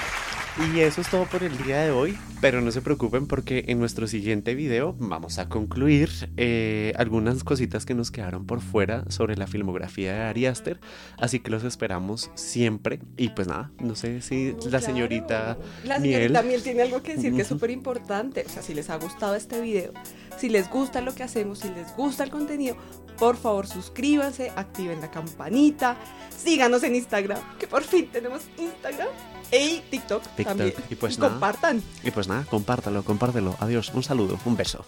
Y 0.59 0.81
eso 0.81 1.01
es 1.01 1.09
todo 1.09 1.25
por 1.27 1.45
el 1.45 1.57
día 1.63 1.83
de 1.83 1.93
hoy, 1.93 2.19
pero 2.41 2.61
no 2.61 2.73
se 2.73 2.83
preocupen 2.83 3.29
porque 3.29 3.67
en 3.69 3.79
nuestro 3.79 4.09
siguiente 4.09 4.57
video 4.57 4.97
vamos 4.99 5.39
a 5.39 5.49
concluir 5.49 6.11
eh, 6.37 6.93
algunas 6.97 7.45
cositas 7.45 7.87
que 7.87 7.95
nos 7.95 8.11
quedaron 8.11 8.45
por 8.45 8.61
fuera 8.61 9.05
sobre 9.09 9.37
la 9.37 9.47
filmografía 9.47 10.15
de 10.15 10.21
Ari 10.23 10.47
Aster, 10.47 10.81
así 11.17 11.39
que 11.39 11.53
los 11.53 11.63
esperamos 11.63 12.33
siempre. 12.35 12.99
Y 13.17 13.29
pues 13.29 13.47
nada, 13.47 13.71
no 13.79 13.95
sé 13.95 14.21
si 14.21 14.57
la 14.69 14.81
señorita 14.81 15.59
La 15.85 16.01
Miel. 16.01 16.15
señorita 16.15 16.43
Miel 16.43 16.63
tiene 16.65 16.83
algo 16.83 17.03
que 17.05 17.15
decir 17.15 17.35
que 17.35 17.43
es 17.43 17.49
súper 17.49 17.71
importante. 17.71 18.43
O 18.45 18.49
sea, 18.49 18.63
si 18.63 18.75
les 18.75 18.91
ha 18.91 18.97
gustado 18.97 19.37
este 19.37 19.61
video, 19.61 19.93
si 20.39 20.49
les 20.49 20.69
gusta 20.69 21.01
lo 21.01 21.15
que 21.15 21.23
hacemos, 21.23 21.61
si 21.61 21.69
les 21.69 21.95
gusta 21.97 22.25
el 22.25 22.31
contenido, 22.31 22.77
por 23.17 23.37
favor 23.37 23.69
suscríbanse, 23.69 24.51
activen 24.57 25.01
la 25.01 25.11
campanita, 25.11 25.97
síganos 26.37 26.83
en 26.83 26.97
Instagram, 26.97 27.41
que 27.61 27.69
por 27.69 27.85
fin 27.85 28.09
tenemos 28.11 28.43
Instagram 28.59 29.09
y 29.53 29.83
TikTok, 29.91 30.23
TikTok. 30.23 30.47
también. 30.47 30.75
Y 30.91 30.95
pues 30.95 31.19
nada. 31.19 31.33
compartan. 31.33 31.83
Y 32.03 32.11
pues 32.11 32.29
nada, 32.29 32.45
compártalo, 32.49 33.03
compártelo. 33.05 33.57
Adiós, 33.61 33.91
un 33.95 34.03
saludo, 34.03 34.39
un 34.45 34.57
beso. 34.57 34.85